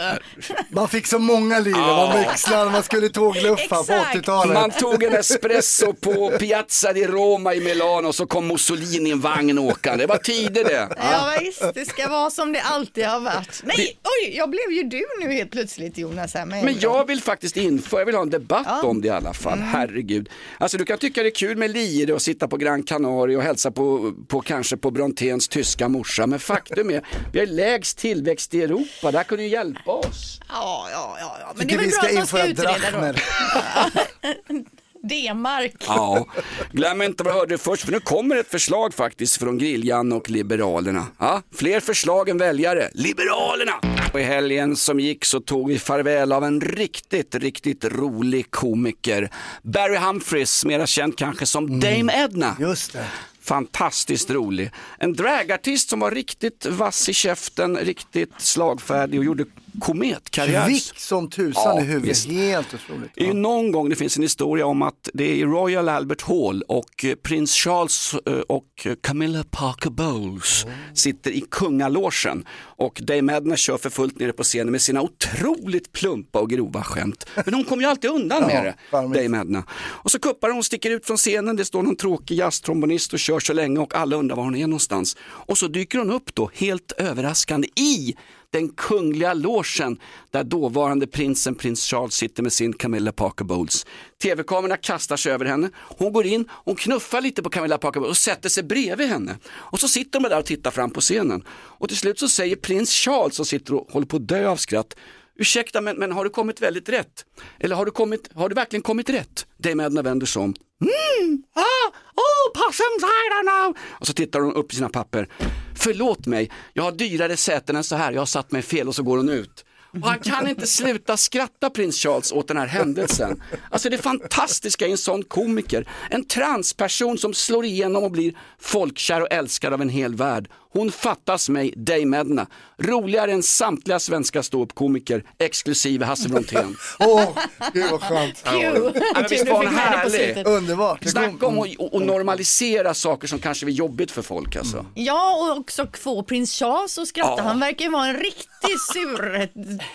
Man 0.71 0.89
fick 0.89 1.07
så 1.07 1.19
många 1.19 1.59
liv, 1.59 1.77
man 1.77 2.13
växlade 2.13 2.71
man 2.71 2.83
skulle 2.83 3.09
tågluffa 3.09 3.77
på 3.85 3.93
Exakt. 3.93 4.17
80-talet. 4.17 4.55
Man 4.55 4.71
tog 4.71 5.03
en 5.03 5.15
espresso 5.15 5.93
på 5.93 6.31
Piazza 6.39 6.93
di 6.93 7.07
Roma 7.07 7.55
i 7.55 7.61
Milano 7.61 8.09
och 8.09 8.15
så 8.15 8.27
kom 8.27 8.47
Mussolini 8.49 9.09
i 9.09 9.13
en 9.13 9.21
vagn 9.21 9.59
åkande. 9.59 10.03
Det 10.03 10.07
var 10.07 10.17
tider 10.19 10.65
det. 10.65 10.89
ja 10.99 11.33
visst, 11.41 11.63
det 11.75 11.85
ska 11.89 12.09
vara 12.09 12.30
som 12.31 12.53
det 12.53 12.61
alltid 12.61 13.05
har 13.05 13.21
varit. 13.21 13.61
Nej, 13.65 13.99
oj, 14.05 14.37
jag 14.37 14.51
blev 14.51 14.71
ju 14.73 14.83
du 14.83 15.03
nu 15.21 15.33
helt 15.33 15.51
plötsligt 15.51 15.99
Jonas. 15.99 16.35
Här 16.35 16.47
med 16.47 16.65
Men 16.65 16.81
jag 16.81 17.07
vill 17.07 17.23
faktiskt 17.23 17.57
införa, 17.57 18.01
jag 18.01 18.07
vill 18.07 18.15
ha 18.15 18.23
en 18.23 18.31
debatt 18.31 18.67
Ja. 18.67 18.83
om 18.83 19.01
det 19.01 19.09
i 19.09 19.11
alla 19.11 19.33
fall, 19.35 19.59
Mm. 19.59 19.69
herregud. 19.69 20.29
Alltså 20.59 20.79
du 20.79 20.85
kan 20.85 20.99
tycka 20.99 21.23
det 21.23 21.29
är 21.29 21.35
kul 21.35 21.57
med 21.57 21.71
lire 21.71 22.13
och 22.13 22.23
sitta 22.23 22.49
på 22.49 22.57
Gran 22.57 22.83
Canaria 22.83 23.39
och 23.39 23.45
hälsa 23.45 23.71
på, 23.71 24.13
på 24.29 24.41
kanske 24.41 24.77
på 24.77 24.91
Bronténs 24.91 25.49
tyska 25.49 25.89
morsa, 25.89 26.27
men 26.27 26.39
faktum 26.39 26.91
är, 26.91 27.03
vi 27.33 27.39
har 27.39 27.47
lägst 27.47 27.99
tillväxt 27.99 28.55
i 28.55 28.63
Europa, 28.63 29.11
det 29.11 29.17
här 29.19 29.25
kunde 29.25 29.45
ju 29.45 29.49
hjälpa 29.51 29.93
oss. 29.93 30.41
Ja, 30.49 30.89
ja, 30.93 31.17
ja, 31.21 31.37
ja. 31.41 31.53
men 31.57 31.67
det 31.67 31.73
Tycker 31.75 31.75
är 31.75 31.79
väl 31.79 31.87
vi 31.87 31.93
bra 31.93 32.01
ska 32.03 32.09
att 32.09 32.15
de 32.15 32.27
ska 32.27 32.47
införa 32.47 32.77
utreda 32.77 33.13
då. 33.13 34.61
D-mark. 35.11 35.75
Ja, 35.87 36.27
glöm 36.73 37.03
inte 37.03 37.23
vad 37.23 37.35
du 37.35 37.39
hörde 37.39 37.59
först, 37.59 37.85
för 37.85 37.93
nu 37.93 38.01
kommer 38.01 38.37
ett 38.37 38.51
förslag 38.51 38.95
faktiskt 38.95 39.37
från 39.37 39.59
Griljan 39.59 40.13
och 40.13 40.31
Liberalerna. 40.31 41.07
Ja, 41.19 41.43
fler 41.55 41.81
förslag 41.81 42.29
än 42.29 42.39
väljare, 42.39 42.91
Liberalerna! 42.95 43.73
Och 44.13 44.21
i 44.21 44.23
helgen 44.23 44.77
som 44.77 45.01
gick 45.01 45.25
så 45.25 45.41
tog 45.41 45.69
vi 45.69 45.79
farväl 45.79 46.33
av 46.33 46.45
en 46.45 46.61
riktigt, 46.61 47.35
riktigt 47.35 47.85
rolig 47.85 48.51
komiker. 48.51 49.31
Barry 49.63 49.97
Humphries, 49.97 50.65
mera 50.65 50.87
känd 50.87 51.19
kanske 51.19 51.47
som 51.47 51.81
Dame 51.81 52.25
Edna. 52.25 52.57
Just 52.61 52.93
det. 52.93 53.07
Fantastiskt 53.43 54.31
rolig. 54.31 54.71
En 54.99 55.13
dragartist 55.13 55.91
som 55.91 56.01
var 56.01 56.11
riktigt 56.11 56.67
vass 56.67 57.09
i 57.09 57.15
käften, 57.15 57.77
riktigt 57.77 58.33
slagfärdig 58.39 59.21
och 59.21 59.25
gjorde 59.25 59.45
kometkarriär. 59.81 60.67
Kvick 60.67 60.93
som 60.99 61.31
tusan 61.31 61.63
Ja, 61.65 61.81
i 61.81 61.85
huvudet, 61.85 62.11
visst. 62.11 62.27
helt 62.29 62.75
otroligt. 62.75 63.11
Ju 63.17 63.33
någon 63.33 63.73
gång 63.73 63.89
det 63.89 63.97
finns 63.97 64.17
en 64.17 64.23
historia 64.23 64.67
om 64.67 64.83
att 64.83 65.09
det 65.15 65.25
är 65.25 65.35
i 65.35 65.45
Royal 65.45 65.89
Albert 65.89 66.23
Hall 66.23 66.63
och 66.69 67.05
eh, 67.05 67.15
prins 67.15 67.55
Charles 67.55 68.15
eh, 68.27 68.33
och 68.33 68.87
Camilla 69.01 69.45
Parker 69.51 69.91
Bowles 69.91 70.67
sitter 70.95 71.31
i 71.31 71.45
kungalogen 71.51 72.45
och 72.61 73.01
Dame 73.03 73.37
Edna 73.37 73.57
kör 73.57 73.79
för 73.79 73.91
fullt 73.91 74.19
nere 74.19 74.33
på 74.33 74.43
scenen 74.43 74.73
med 74.73 74.83
sina 74.83 75.03
otroligt 75.03 75.93
plumpa 75.93 76.41
och 76.41 76.51
grova 76.51 76.83
skämt. 76.83 77.27
Men 77.45 77.55
hon 77.55 77.65
kommer 77.65 77.83
ju 77.83 77.89
alltid 77.89 78.11
undan 78.11 78.43
med 78.47 78.65
det, 78.65 78.75
charmigt. 78.91 79.23
Dame 79.23 79.39
Edna. 79.41 79.65
Och 79.81 80.11
så 80.11 80.19
kuppar 80.19 80.51
hon, 80.51 80.65
sticker 80.65 80.91
ut 80.91 81.07
från 81.07 81.17
scenen, 81.17 81.57
det 81.57 81.65
står 81.65 81.83
någon 81.83 81.97
tråkig 81.97 82.35
jazztrombonist 82.39 83.13
och 83.13 83.19
kör 83.19 83.41
så 83.41 83.53
länge 83.53 83.79
och 83.81 83.95
alla 83.95 84.17
undrar 84.17 84.37
var 84.37 84.45
hon 84.45 84.57
är 84.57 84.67
någonstans. 84.67 85.17
Och 85.23 85.59
så 85.59 85.69
dyker 85.69 85.99
hon 85.99 86.11
upp 86.11 86.35
då, 86.35 86.51
helt 86.55 86.93
överraskande, 86.93 87.69
i 87.77 88.15
den 88.51 88.69
kungliga 88.69 89.35
logen 89.35 89.99
där 90.31 90.45
dåvarande 90.45 91.07
prinsen, 91.07 91.55
prins 91.55 91.85
Charles, 91.85 92.15
sitter 92.15 92.43
med 92.43 92.53
sin 92.53 92.73
Camilla 92.73 93.13
Parker 93.13 93.45
Bowles. 93.45 93.87
Tv-kamerorna 94.23 94.77
kastar 94.77 95.17
sig 95.17 95.33
över 95.33 95.45
henne, 95.45 95.71
hon 95.75 96.13
går 96.13 96.27
in, 96.27 96.49
hon 96.51 96.77
knuffar 96.77 97.21
lite 97.21 97.43
på 97.43 97.51
Camilla 97.51 97.79
Parker 97.79 98.01
Bowles 98.01 98.19
och 98.19 98.23
sätter 98.23 98.49
sig 98.49 98.63
bredvid 98.63 99.09
henne. 99.09 99.37
Och 99.53 99.81
så 99.81 99.89
sitter 99.89 100.21
de 100.21 100.29
där 100.29 100.39
och 100.39 100.45
tittar 100.45 100.71
fram 100.71 100.91
på 100.91 101.01
scenen. 101.01 101.45
Och 101.51 101.89
till 101.89 101.97
slut 101.97 102.19
så 102.19 102.29
säger 102.29 102.57
prins 102.57 102.91
Charles 102.91 103.35
som 103.35 103.45
sitter 103.45 103.75
och 103.75 103.87
håller 103.91 104.07
på 104.07 104.17
att 104.17 104.29
dö 104.29 104.49
av 104.49 104.57
skratt, 104.57 104.95
ursäkta 105.41 105.81
men, 105.81 105.97
men 105.97 106.13
har 106.13 106.25
du 106.25 106.31
kommit 106.31 106.61
väldigt 106.61 106.89
rätt? 106.89 107.25
Eller 107.59 107.77
har 107.77 107.85
du, 107.85 107.91
kommit, 107.91 108.31
har 108.35 108.49
du 108.49 108.55
verkligen 108.55 108.83
kommit 108.83 109.11
rätt? 109.11 109.47
Dame 109.57 109.85
Edna 109.85 110.03
vänder 110.03 110.27
sig 110.27 110.43
om. 110.43 110.55
Mm, 110.81 111.43
ah, 111.55 111.89
oh, 112.17 112.65
possums, 112.65 113.03
I 113.03 113.31
don't 113.33 113.65
know. 113.65 113.77
Och 114.01 114.07
så 114.07 114.13
tittar 114.13 114.41
hon 114.41 114.55
upp 114.55 114.73
i 114.73 114.77
sina 114.77 114.89
papper. 114.89 115.29
Förlåt 115.77 116.27
mig, 116.27 116.51
jag 116.73 116.83
har 116.83 116.93
dyrare 116.93 117.37
säten 117.37 117.77
än 117.77 117.85
så 117.85 117.97
här, 117.97 118.13
jag 118.13 118.21
har 118.21 118.27
satt 118.27 118.53
mig 118.53 118.63
fel 118.63 118.89
och 118.89 118.95
så 118.95 119.03
går 119.03 119.17
hon 119.17 119.29
ut. 119.29 119.65
Och 119.93 120.09
han 120.09 120.19
kan 120.19 120.49
inte 120.49 120.67
sluta 120.67 121.17
skratta 121.17 121.71
prins 121.71 121.97
Charles 121.97 122.33
åt 122.33 122.49
den 122.49 122.57
här 122.57 122.67
händelsen. 122.67 123.43
Alltså 123.71 123.91
det 123.91 123.99
fantastiska 123.99 124.87
i 124.87 124.91
en 124.91 124.99
sån 124.99 125.23
komiker, 125.23 125.89
en 126.11 126.25
transperson 126.25 127.19
som 127.19 127.35
slår 127.35 127.65
igenom 127.65 128.05
och 128.05 128.11
blir 128.11 128.35
folkkär 128.61 129.21
och 129.21 129.29
älskad 129.31 129.73
av 129.73 129.83
en 129.83 129.89
hel 129.89 130.15
värld. 130.15 130.49
Hon 130.73 130.93
fattas 130.93 131.49
mig, 131.49 131.75
Dame 131.77 132.21
Edna. 132.21 132.47
Roligare 132.79 133.33
än 133.33 133.43
samtliga 133.43 133.99
svenska 133.99 134.43
ståuppkomiker, 134.43 135.25
exklusive 135.39 136.05
Hasse 136.05 136.29
Brontén. 136.29 136.77
Åh, 136.99 137.29
gud 137.73 137.91
vad 137.91 138.03
skönt. 138.03 138.43
Ja, 138.45 139.27
visst 139.31 139.49
var 139.49 139.57
hon 139.57 139.77
härlig? 139.77 140.47
Underbart. 140.47 141.05
Snacka 141.05 141.47
om 141.47 141.59
att 141.59 141.93
normalisera 141.93 142.95
saker 142.95 143.29
som 143.29 143.39
kanske 143.39 143.67
är 143.67 143.71
jobbigt 143.71 144.11
för 144.11 144.23
folk 144.23 144.57
alltså. 144.57 144.87
Ja, 144.95 145.37
och 145.37 145.59
också 145.59 145.87
få 145.93 146.23
prins 146.23 146.53
Charles 146.59 146.99
att 146.99 147.09
skratta. 147.09 147.35
Ja. 147.37 147.43
Han 147.43 147.61
verkar 147.61 147.85
ju 147.85 147.91
vara 147.91 148.07
en 148.07 148.17
riktig 148.17 148.81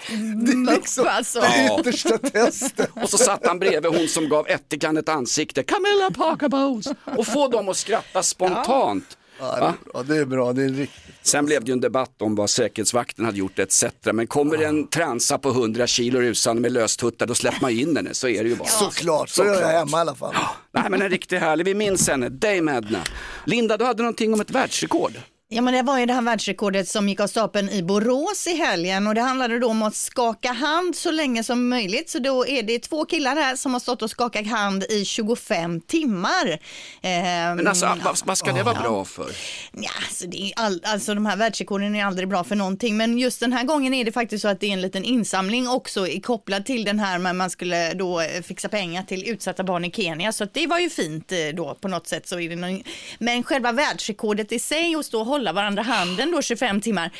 surmupp 0.07 1.07
alltså. 1.07 1.39
Ja. 1.39 1.79
Yttersta 1.79 2.17
testet. 2.17 2.89
Och 3.03 3.09
så 3.09 3.17
satt 3.17 3.47
han 3.47 3.59
bredvid 3.59 3.91
hon 3.91 4.07
som 4.07 4.29
gav 4.29 4.47
ättikan 4.47 4.97
ett 4.97 5.09
ansikte, 5.09 5.63
Camilla 5.63 6.11
Parker 6.11 6.49
Bowles. 6.49 6.87
Och 7.17 7.27
få 7.27 7.47
dem 7.47 7.69
att 7.69 7.77
skratta 7.77 8.23
spontant. 8.23 9.17
Va? 9.39 9.73
Ja, 9.93 10.03
det 10.03 10.17
är 10.17 10.25
bra, 10.25 10.53
det 10.53 10.63
är 10.63 10.69
riktigt. 10.69 11.01
Sen 11.21 11.45
blev 11.45 11.63
det 11.63 11.67
ju 11.67 11.73
en 11.73 11.79
debatt 11.81 12.21
om 12.21 12.35
vad 12.35 12.49
säkerhetsvakten 12.49 13.25
hade 13.25 13.37
gjort 13.37 13.59
etc. 13.59 13.85
Men 14.13 14.27
kommer 14.27 14.57
det 14.57 14.65
en 14.65 14.87
transa 14.87 15.37
på 15.37 15.49
100 15.49 15.87
kilo 15.87 16.19
rusande 16.19 16.61
med 16.61 16.71
löstuttar 16.71 17.25
då 17.27 17.35
släpper 17.35 17.61
man 17.61 17.71
in 17.71 17.97
henne, 17.97 18.13
så 18.13 18.27
är 18.27 18.43
det 18.43 18.49
ju 18.49 18.55
bara. 18.55 18.67
Såklart, 18.67 19.29
så 19.29 19.43
gör 19.43 19.49
jag 19.49 19.55
Såklart. 19.57 19.73
hemma 19.73 19.97
i 19.97 20.01
alla 20.01 20.15
fall. 20.15 20.35
Nej 20.71 20.83
men 20.89 21.01
en 21.01 21.09
riktigt 21.09 21.39
härlig, 21.39 21.65
vi 21.65 21.73
minns 21.75 22.07
henne, 22.09 22.29
Dame 22.29 22.77
Edna. 22.77 22.99
Linda, 23.45 23.77
du 23.77 23.85
hade 23.85 24.03
någonting 24.03 24.33
om 24.33 24.41
ett 24.41 24.51
världsrekord. 24.51 25.13
Ja 25.47 25.61
men 25.61 25.73
det 25.73 25.81
var 25.81 25.99
ju 25.99 26.05
det 26.05 26.13
här 26.13 26.21
världsrekordet 26.21 26.87
som 26.87 27.09
gick 27.09 27.19
av 27.19 27.27
stapeln 27.27 27.69
i 27.69 27.83
Borås 27.83 28.47
i 28.47 28.55
helgen 28.55 29.07
och 29.07 29.15
det 29.15 29.21
handlade 29.21 29.59
då 29.59 29.67
om 29.67 29.83
att 29.83 29.95
skaka 29.95 30.51
hand 30.51 30.95
så 30.95 31.11
länge 31.11 31.43
som 31.43 31.69
möjligt. 31.69 32.09
Så 32.09 32.19
då 32.19 32.47
är 32.47 32.63
det 32.63 32.79
två 32.79 33.05
killar 33.05 33.35
här 33.35 33.55
som 33.55 33.73
har 33.73 33.79
stått 33.79 34.01
och 34.01 34.09
skakat 34.09 34.47
hand 34.47 34.83
i 34.83 35.05
25 35.05 35.81
timmar. 35.81 36.59
Ehm, 37.01 37.55
Men 37.55 37.67
alltså, 37.67 37.85
vad, 38.03 38.17
vad 38.25 38.37
ska 38.37 38.51
det 38.51 38.63
vara 38.63 38.81
bra 38.81 39.05
för? 39.05 39.31
Ja, 39.71 39.89
alltså, 40.07 40.27
det 40.27 40.37
är 40.37 40.53
all, 40.55 40.81
alltså 40.83 41.13
de 41.13 41.25
här 41.25 41.37
världsrekorden 41.37 41.95
är 41.95 42.05
aldrig 42.05 42.29
bra 42.29 42.43
för 42.43 42.55
någonting, 42.55 42.97
men 42.97 43.17
just 43.17 43.39
den 43.39 43.53
här 43.53 43.63
gången 43.63 43.93
är 43.93 44.05
det 44.05 44.11
faktiskt 44.11 44.41
så 44.41 44.47
att 44.47 44.59
det 44.59 44.67
är 44.67 44.73
en 44.73 44.81
liten 44.81 45.03
insamling 45.03 45.67
också 45.67 46.07
kopplad 46.23 46.65
till 46.65 46.83
den 46.83 46.99
här, 46.99 47.19
men 47.19 47.37
man 47.37 47.49
skulle 47.49 47.93
då 47.93 48.21
eh, 48.21 48.41
fixa 48.41 48.69
pengar 48.69 49.03
till 49.03 49.29
utsatta 49.29 49.63
barn 49.63 49.85
i 49.85 49.91
Kenya, 49.91 50.31
så 50.31 50.43
att 50.43 50.53
det 50.53 50.67
var 50.67 50.79
ju 50.79 50.89
fint 50.89 51.31
eh, 51.31 51.37
då 51.53 51.75
på 51.81 51.87
något 51.87 52.07
sätt. 52.07 52.27
Så 52.27 52.39
är 52.39 52.49
det 52.49 52.55
någon, 52.55 52.83
men 53.19 53.43
själva 53.43 53.71
världsrekordet 53.71 54.51
i 54.51 54.59
sig 54.59 54.95
och 54.95 55.05
stå 55.05 55.19
och 55.19 55.25
hålla 55.35 55.44
varandra 55.53 55.81
handen 55.83 56.31
då 56.31 56.41
25 56.41 56.81
timmar, 56.81 57.11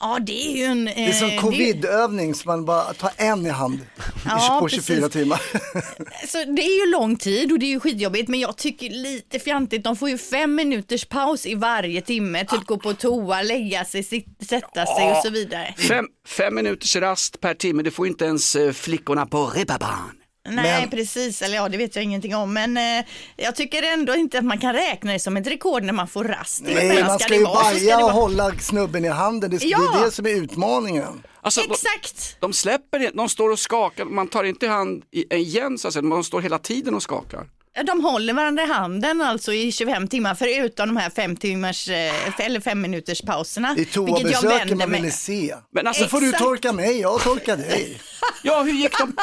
ja 0.00 0.18
det 0.20 0.46
är 0.46 0.56
ju 0.56 0.64
en... 0.64 0.84
Det 0.84 1.04
är 1.04 1.12
som 1.12 1.30
eh, 1.30 1.40
covidövning 1.40 2.34
som 2.34 2.48
man 2.48 2.64
bara 2.64 2.94
tar 2.94 3.10
en 3.16 3.46
i 3.46 3.50
hand 3.50 3.78
Ja, 4.26 4.58
på 4.60 4.68
24 4.68 4.96
precis. 5.00 5.12
timmar. 5.12 5.40
Så 6.26 6.38
det 6.38 6.62
är 6.62 6.86
ju 6.86 6.92
lång 6.92 7.16
tid 7.16 7.52
och 7.52 7.58
det 7.58 7.66
är 7.66 7.70
ju 7.70 7.80
skitjobbigt 7.80 8.28
men 8.28 8.40
jag 8.40 8.56
tycker 8.56 8.90
lite 8.90 9.38
fjantigt. 9.38 9.84
De 9.84 9.96
får 9.96 10.08
ju 10.08 10.18
fem 10.18 10.54
minuters 10.54 11.04
paus 11.04 11.46
i 11.46 11.54
varje 11.54 12.00
timme. 12.00 12.44
Typ 12.46 12.64
gå 12.66 12.78
på 12.78 12.94
toa, 12.94 13.42
lägga 13.42 13.84
sig, 13.84 14.02
sätta 14.48 14.86
sig 14.86 15.10
och 15.10 15.16
så 15.24 15.30
vidare. 15.30 15.74
Fem, 15.88 16.04
fem 16.26 16.54
minuters 16.54 16.96
rast 16.96 17.40
per 17.40 17.54
timme, 17.54 17.82
det 17.82 17.90
får 17.90 18.06
inte 18.06 18.24
ens 18.24 18.56
eh, 18.56 18.72
flickorna 18.72 19.26
på 19.26 19.46
Reeperbahn. 19.46 20.10
Nej 20.48 20.80
Men- 20.80 20.90
precis, 20.90 21.42
eller 21.42 21.56
ja 21.56 21.68
det 21.68 21.76
vet 21.76 21.96
jag 21.96 22.02
ingenting 22.04 22.34
om 22.36 22.52
men 22.52 22.76
eh, 22.76 23.04
jag 23.36 23.56
tycker 23.56 23.82
ändå 23.82 24.14
inte 24.14 24.38
att 24.38 24.44
man 24.44 24.58
kan 24.58 24.72
räkna 24.72 25.12
det 25.12 25.18
som 25.18 25.36
ett 25.36 25.46
rekord 25.46 25.82
när 25.82 25.92
man 25.92 26.08
får 26.08 26.24
rast. 26.24 26.62
Nej, 26.64 26.88
Men 26.88 27.06
man 27.06 27.18
ska 27.18 27.24
ska 27.24 27.34
det 27.34 27.38
ju 27.40 27.44
vara 27.44 27.56
så 27.64 27.64
ska 27.64 27.70
baja 27.84 27.96
och 27.96 28.02
vara. 28.02 28.12
hålla 28.12 28.52
snubben 28.58 29.04
i 29.04 29.08
handen. 29.08 29.50
Det, 29.50 29.64
Ja. 29.64 29.78
det 29.92 29.98
är 30.00 30.04
det 30.04 30.10
som 30.10 30.26
är 30.26 30.30
utmaningen. 30.30 31.22
Alltså, 31.40 31.60
de, 31.60 31.66
Exakt! 31.72 32.36
de 32.40 32.52
släpper 32.52 32.98
det, 32.98 33.10
de 33.14 33.28
står 33.28 33.50
och 33.50 33.58
skakar, 33.58 34.04
man 34.04 34.28
tar 34.28 34.44
inte 34.44 34.68
hand 34.68 35.02
i- 35.10 35.34
igen 35.36 35.78
så 35.78 35.88
att 35.88 35.94
säga, 35.94 36.02
man 36.02 36.24
står 36.24 36.40
hela 36.40 36.58
tiden 36.58 36.94
och 36.94 37.02
skakar. 37.02 37.46
De 37.82 38.04
håller 38.04 38.32
varandra 38.32 38.62
i 38.62 38.66
handen 38.66 39.20
alltså 39.20 39.52
i 39.52 39.72
25 39.72 40.08
timmar 40.08 40.34
förutom 40.34 40.86
de 40.88 40.96
här 40.96 41.10
fem 41.10 41.36
timmars 41.36 41.88
eh, 41.88 42.40
eller 42.40 42.60
fem 42.60 42.80
minuters 42.80 43.22
pauserna. 43.22 43.74
Det 43.74 43.82
är 43.82 43.84
toabesöken 43.84 44.78
man 44.78 44.90
ville 44.92 45.10
se. 45.10 45.54
Men 45.72 45.86
alltså, 45.86 46.02
Så 46.02 46.08
får 46.08 46.20
du 46.20 46.32
torka 46.32 46.72
mig, 46.72 47.00
jag 47.00 47.22
torkar 47.22 47.56
dig. 47.56 48.00
Ja, 48.42 48.62
hur 48.62 48.72
gick 48.72 48.98
de, 48.98 49.16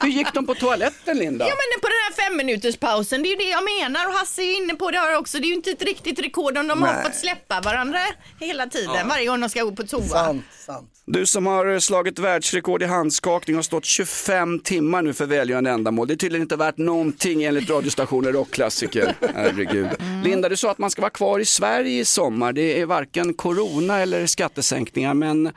hur 0.00 0.08
gick 0.08 0.32
de 0.34 0.46
på 0.46 0.54
toaletten 0.54 1.18
Linda? 1.18 1.44
Ja 1.48 1.54
men 1.54 1.80
på 1.80 1.88
den 1.88 1.96
här 2.06 2.28
fem 2.28 2.36
minuters 2.36 2.76
pausen, 2.76 3.22
det 3.22 3.28
är 3.28 3.30
ju 3.30 3.36
det 3.36 3.50
jag 3.50 3.64
menar 3.64 4.06
och 4.06 4.12
Hasse 4.12 4.42
är 4.42 4.56
inne 4.56 4.74
på 4.74 4.90
det 4.90 4.98
här 4.98 5.18
också. 5.18 5.38
Det 5.38 5.44
är 5.44 5.48
ju 5.48 5.54
inte 5.54 5.70
ett 5.70 5.82
riktigt 5.82 6.18
rekord 6.18 6.58
om 6.58 6.68
de 6.68 6.82
har 6.82 6.92
Nej. 6.92 7.04
fått 7.04 7.14
släppa 7.14 7.60
varandra 7.60 7.98
hela 8.40 8.66
tiden, 8.66 9.08
varje 9.08 9.26
gång 9.26 9.40
de 9.40 9.50
ska 9.50 9.62
gå 9.62 9.72
på 9.72 9.86
toa. 9.86 10.02
Sant, 10.02 10.44
sant. 10.66 10.92
Du 11.08 11.26
som 11.26 11.46
har 11.46 11.66
eh, 11.66 11.78
slagit 11.78 12.18
världsrekord 12.18 12.82
i 12.82 12.86
handskakning 12.86 13.56
har 13.56 13.62
stått 13.62 13.84
25 13.84 14.60
timmar 14.60 15.02
nu 15.02 15.14
för 15.14 15.26
välgörande 15.26 15.70
ändamål. 15.70 16.08
Det 16.08 16.14
är 16.14 16.16
tydligen 16.16 16.42
inte 16.42 16.56
värt 16.56 16.78
någonting 16.78 17.44
enligt 17.44 17.68
radiostationer 17.96 18.32
rockklassiker. 18.32 19.14
Herregud. 19.34 19.88
Linda, 20.24 20.48
du 20.48 20.56
sa 20.56 20.70
att 20.70 20.78
man 20.78 20.90
ska 20.90 21.02
vara 21.02 21.10
kvar 21.10 21.40
i 21.40 21.44
Sverige 21.44 22.00
i 22.00 22.04
sommar. 22.04 22.52
Det 22.52 22.80
är 22.80 22.86
varken 22.86 23.34
corona 23.34 23.98
eller 23.98 24.26
skattesänkningar, 24.26 25.14
men 25.14 25.52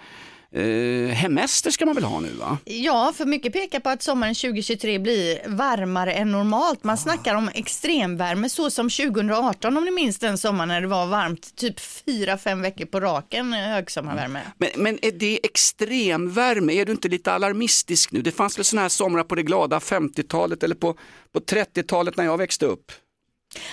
eh, 0.51 1.13
hemester 1.13 1.71
ska 1.71 1.85
man 1.85 1.95
väl 1.95 2.03
ha 2.03 2.19
nu 2.19 2.29
va? 2.29 2.57
Ja, 2.65 3.13
för 3.15 3.25
mycket 3.25 3.53
pekar 3.53 3.79
på 3.79 3.89
att 3.89 4.03
sommaren 4.03 4.35
2023 4.35 4.99
blir 4.99 5.39
varmare 5.47 6.13
än 6.13 6.31
normalt. 6.31 6.83
Man 6.83 6.97
snackar 6.97 7.35
om 7.35 7.49
extremvärme 7.53 8.49
så 8.49 8.69
som 8.71 8.89
2018 8.89 9.77
om 9.77 9.85
ni 9.85 9.91
minns 9.91 10.19
den 10.19 10.37
sommaren 10.37 10.67
när 10.67 10.81
det 10.81 10.87
var 10.87 11.05
varmt 11.05 11.55
typ 11.55 11.79
4-5 12.05 12.61
veckor 12.61 12.85
på 12.85 12.99
raken 12.99 13.53
eh, 13.53 13.59
högsommarvärme. 13.59 14.41
Men, 14.57 14.69
men 14.75 14.99
är 15.01 15.11
det 15.11 15.39
extremvärme? 15.43 16.73
Är 16.73 16.85
du 16.85 16.91
inte 16.91 17.07
lite 17.07 17.31
alarmistisk 17.31 18.11
nu? 18.11 18.21
Det 18.21 18.31
fanns 18.31 18.57
väl 18.57 18.65
sådana 18.65 18.81
här 18.81 18.89
somrar 18.89 19.23
på 19.23 19.35
det 19.35 19.43
glada 19.43 19.79
50-talet 19.79 20.63
eller 20.63 20.75
på, 20.75 20.95
på 21.33 21.39
30-talet 21.39 22.17
när 22.17 22.25
jag 22.25 22.37
växte 22.37 22.65
upp? 22.65 22.91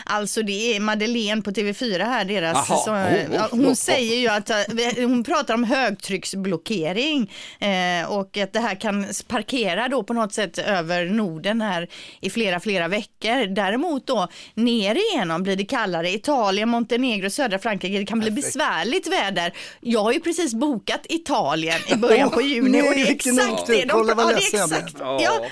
Alltså 0.04 0.42
det 0.42 0.76
är 0.76 0.80
Madeleine 0.80 1.42
på 1.42 1.50
TV4 1.50 2.04
här, 2.04 2.24
deras, 2.24 2.68
Jaha. 2.68 2.78
så, 2.78 2.90
Oh, 2.90 3.30
oh, 3.30 3.34
ja, 3.34 3.44
oh, 3.44 3.50
hon 3.50 3.66
oh. 3.66 3.74
säger 3.74 4.16
ju 4.16 4.28
att, 4.28 4.50
eh, 4.50 5.08
hon 5.08 5.24
pratar 5.24 5.54
om 5.54 5.64
högtrycksblockering 5.64 7.32
eh, 7.58 8.12
och 8.12 8.36
att 8.36 8.52
det 8.52 8.60
här 8.60 8.74
kan 8.80 9.06
parkera 9.28 9.88
då 9.88 10.02
på 10.02 10.12
något 10.12 10.32
sätt 10.32 10.58
över 10.58 11.04
Norden 11.04 11.60
här 11.60 11.88
i 12.20 12.30
flera, 12.30 12.60
flera 12.60 12.88
veckor. 12.88 13.54
Däremot 13.54 14.06
då 14.06 14.28
ner 14.54 14.94
igenom 14.94 15.42
blir 15.42 15.56
det 15.56 15.64
kallare, 15.64 16.10
Italien, 16.10 16.68
Montenegro, 16.68 17.30
södra 17.30 17.58
Frankrike, 17.58 17.98
det 17.98 18.06
kan 18.06 18.20
bli 18.20 18.30
besvärligt 18.30 19.06
väder. 19.06 19.52
Jag 19.80 20.00
har 20.02 20.12
ju 20.12 20.20
precis 20.20 20.54
bokat 20.54 21.06
Italien 21.08 21.80
i 21.88 21.94
början 21.96 22.30
på 22.30 22.42
juni 22.42 22.80
och 22.82 22.94
det 22.94 23.00
är 23.00 23.04
Nej, 23.04 23.12
exakt 23.12 23.62
otur. 23.62 23.74
det 23.74 23.84
de 23.84 24.08
ja, 24.08 24.14
det 24.14 24.32
är 24.32 24.36
exakt, 24.36 24.94
ja, 24.98 25.46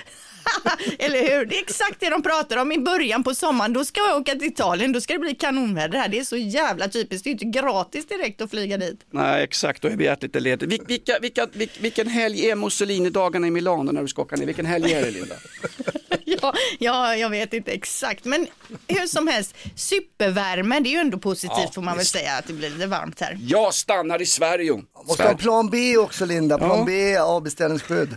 eller 0.98 1.18
hur? 1.38 1.46
Det 1.46 1.56
är 1.58 1.62
exakt 1.62 2.00
det 2.00 2.10
de 2.10 2.22
pratar 2.22 2.56
om 2.56 2.72
i 2.72 2.78
början 2.78 3.24
på 3.24 3.34
sommaren. 3.34 3.72
Då 3.72 3.84
ska 3.84 4.00
jag 4.00 4.20
åka 4.20 4.32
till 4.32 4.44
Italien, 4.48 4.92
då 4.92 5.00
ska 5.00 5.12
det 5.12 5.18
bli 5.18 5.34
kanonväder 5.34 5.98
här. 5.98 6.08
Det 6.08 6.18
är 6.18 6.24
så 6.24 6.36
jävla 6.36 6.88
typiskt. 6.88 7.24
Det 7.24 7.30
är 7.30 7.32
inte 7.32 7.44
gratis 7.60 8.06
direkt 8.08 8.40
att 8.40 8.50
flyga 8.50 8.76
dit. 8.76 9.00
Nej, 9.10 9.44
exakt, 9.44 9.82
då 9.82 9.88
är 9.88 9.96
vi 9.96 10.14
lite 10.20 10.40
ledigt. 10.40 10.70
Vil- 10.70 10.86
Vilka, 10.88 11.18
vilka, 11.22 11.46
vil- 11.46 11.78
vilken 11.80 12.08
helg 12.08 12.50
är 12.50 12.54
Mussolini-dagarna 12.56 13.46
i 13.46 13.50
Milano 13.50 13.92
när 13.92 14.02
du 14.02 14.08
ska 14.08 14.22
åka 14.22 14.36
ner? 14.36 14.46
Vilken 14.46 14.66
helg 14.66 14.92
är 14.92 15.02
det 15.04 15.10
Linda? 15.10 15.34
Ja, 16.26 16.54
ja, 16.78 17.16
jag 17.16 17.30
vet 17.30 17.52
inte 17.54 17.70
exakt, 17.72 18.24
men 18.24 18.46
hur 18.88 19.06
som 19.06 19.28
helst, 19.28 19.54
supervärme, 19.76 20.80
det 20.80 20.88
är 20.88 20.90
ju 20.90 20.98
ändå 20.98 21.18
positivt 21.18 21.58
Ja, 21.64 21.70
får 21.74 21.82
man 21.82 21.96
väl 21.96 22.06
säga 22.06 22.32
att 22.36 22.46
det 22.46 22.52
blir 22.52 22.70
lite 22.70 22.86
varmt 22.86 23.20
här. 23.20 23.38
Jag 23.40 23.74
stannar 23.74 24.22
i 24.22 24.26
Sverige. 24.26 24.72
Måste 25.06 25.22
ha 25.22 25.34
plan 25.36 25.70
B 25.70 25.96
också 25.96 26.24
Linda, 26.24 26.58
plan 26.58 26.78
Ja. 26.78 26.84
B, 26.86 27.16
avbeställningsskydd. 27.16 28.16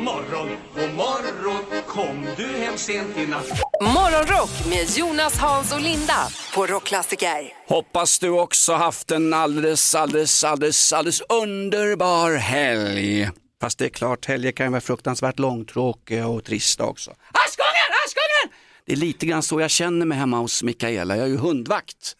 morgon, 0.00 0.48
god 0.74 0.94
morgon, 0.94 1.82
kom 1.86 2.26
du 2.36 2.46
hem 2.46 2.76
sent 2.78 3.16
i 3.16 3.26
natt? 3.26 3.46
Morgonrock 3.82 4.50
med 4.68 4.90
Jonas, 4.96 5.38
Hans 5.38 5.72
och 5.72 5.80
Linda 5.80 6.28
på 6.54 6.66
Rockklassiker. 6.66 7.52
Hoppas 7.68 8.18
du 8.18 8.28
också 8.28 8.72
haft 8.72 9.10
en 9.10 9.34
alldeles, 9.34 9.94
alldeles, 9.94 10.44
alldeles, 10.44 10.92
alldeles 10.92 11.20
underbar 11.20 12.34
helg. 12.34 13.30
Fast 13.60 13.78
det 13.78 13.84
är 13.84 13.88
klart, 13.88 14.26
helger 14.26 14.52
kan 14.52 14.66
ju 14.66 14.70
vara 14.70 14.80
fruktansvärt 14.80 15.38
långtråkiga 15.38 16.26
och 16.26 16.44
trista 16.44 16.84
också. 16.84 17.10
Askungen, 17.10 17.90
Askungen! 18.06 18.56
Det 18.86 18.92
är 18.92 18.96
lite 18.96 19.26
grann 19.26 19.42
så 19.42 19.60
jag 19.60 19.70
känner 19.70 20.06
mig 20.06 20.18
hemma 20.18 20.38
hos 20.38 20.62
Mikaela. 20.62 21.16
Jag 21.16 21.24
är 21.26 21.30
ju 21.30 21.36
hundvakt. 21.36 22.16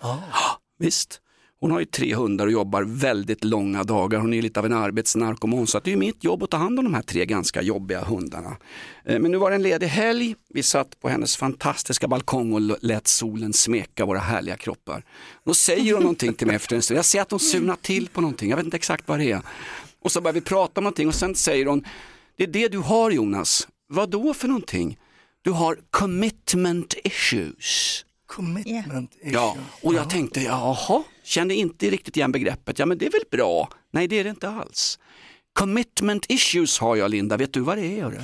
Ja, 0.00 0.20
visst. 0.78 1.20
Hon 1.60 1.70
har 1.70 1.80
ju 1.80 1.84
tre 1.84 2.14
hundar 2.14 2.46
och 2.46 2.52
jobbar 2.52 2.82
väldigt 2.82 3.44
långa 3.44 3.84
dagar. 3.84 4.18
Hon 4.18 4.34
är 4.34 4.42
lite 4.42 4.60
av 4.60 4.66
en 4.66 4.72
arbetsnarkoman 4.72 5.66
så 5.66 5.78
att 5.78 5.84
det 5.84 5.92
är 5.92 5.96
mitt 5.96 6.24
jobb 6.24 6.42
att 6.42 6.50
ta 6.50 6.56
hand 6.56 6.78
om 6.78 6.84
de 6.84 6.94
här 6.94 7.02
tre 7.02 7.26
ganska 7.26 7.62
jobbiga 7.62 8.04
hundarna. 8.04 8.56
Eh, 9.04 9.18
men 9.18 9.30
nu 9.30 9.36
var 9.36 9.50
det 9.50 9.56
en 9.56 9.62
ledig 9.62 9.86
helg. 9.86 10.34
Vi 10.48 10.62
satt 10.62 11.00
på 11.00 11.08
hennes 11.08 11.36
fantastiska 11.36 12.08
balkong 12.08 12.52
och 12.52 12.84
lät 12.84 13.06
solen 13.06 13.52
smeka 13.52 14.06
våra 14.06 14.18
härliga 14.18 14.56
kroppar. 14.56 15.04
Då 15.44 15.54
säger 15.54 15.92
hon 15.92 16.02
någonting 16.02 16.34
till 16.34 16.46
mig 16.46 16.56
efter 16.56 16.76
en 16.76 16.82
stund. 16.82 16.98
Jag 16.98 17.04
ser 17.04 17.20
att 17.20 17.30
hon 17.30 17.40
surnar 17.40 17.76
till 17.76 18.08
på 18.08 18.20
någonting. 18.20 18.50
Jag 18.50 18.56
vet 18.56 18.64
inte 18.64 18.76
exakt 18.76 19.08
vad 19.08 19.18
det 19.18 19.32
är. 19.32 19.42
Och 20.02 20.12
så 20.12 20.20
börjar 20.20 20.34
vi 20.34 20.40
prata 20.40 20.80
om 20.80 20.84
någonting 20.84 21.08
och 21.08 21.14
sen 21.14 21.34
säger 21.34 21.66
hon, 21.66 21.84
det 22.36 22.44
är 22.44 22.48
det 22.48 22.68
du 22.68 22.78
har 22.78 23.10
Jonas. 23.10 23.68
Vad 23.88 24.10
då 24.10 24.34
för 24.34 24.48
någonting? 24.48 24.98
Du 25.42 25.50
har 25.50 25.78
commitment 25.90 26.94
issues. 27.04 28.04
Commitment 28.28 29.14
issue. 29.14 29.32
Ja, 29.32 29.56
och 29.82 29.94
jag 29.94 30.10
tänkte, 30.10 30.40
jaha, 30.40 31.02
kände 31.24 31.54
inte 31.54 31.90
riktigt 31.90 32.16
igen 32.16 32.32
begreppet. 32.32 32.78
Ja, 32.78 32.86
men 32.86 32.98
det 32.98 33.06
är 33.06 33.10
väl 33.10 33.24
bra? 33.30 33.68
Nej, 33.90 34.08
det 34.08 34.18
är 34.18 34.24
det 34.24 34.30
inte 34.30 34.48
alls. 34.48 34.98
Commitment 35.52 36.26
issues 36.28 36.78
har 36.78 36.96
jag, 36.96 37.10
Linda. 37.10 37.36
Vet 37.36 37.52
du 37.52 37.60
vad 37.60 37.78
det 37.78 37.86
är? 37.98 38.02
Hörru? 38.02 38.20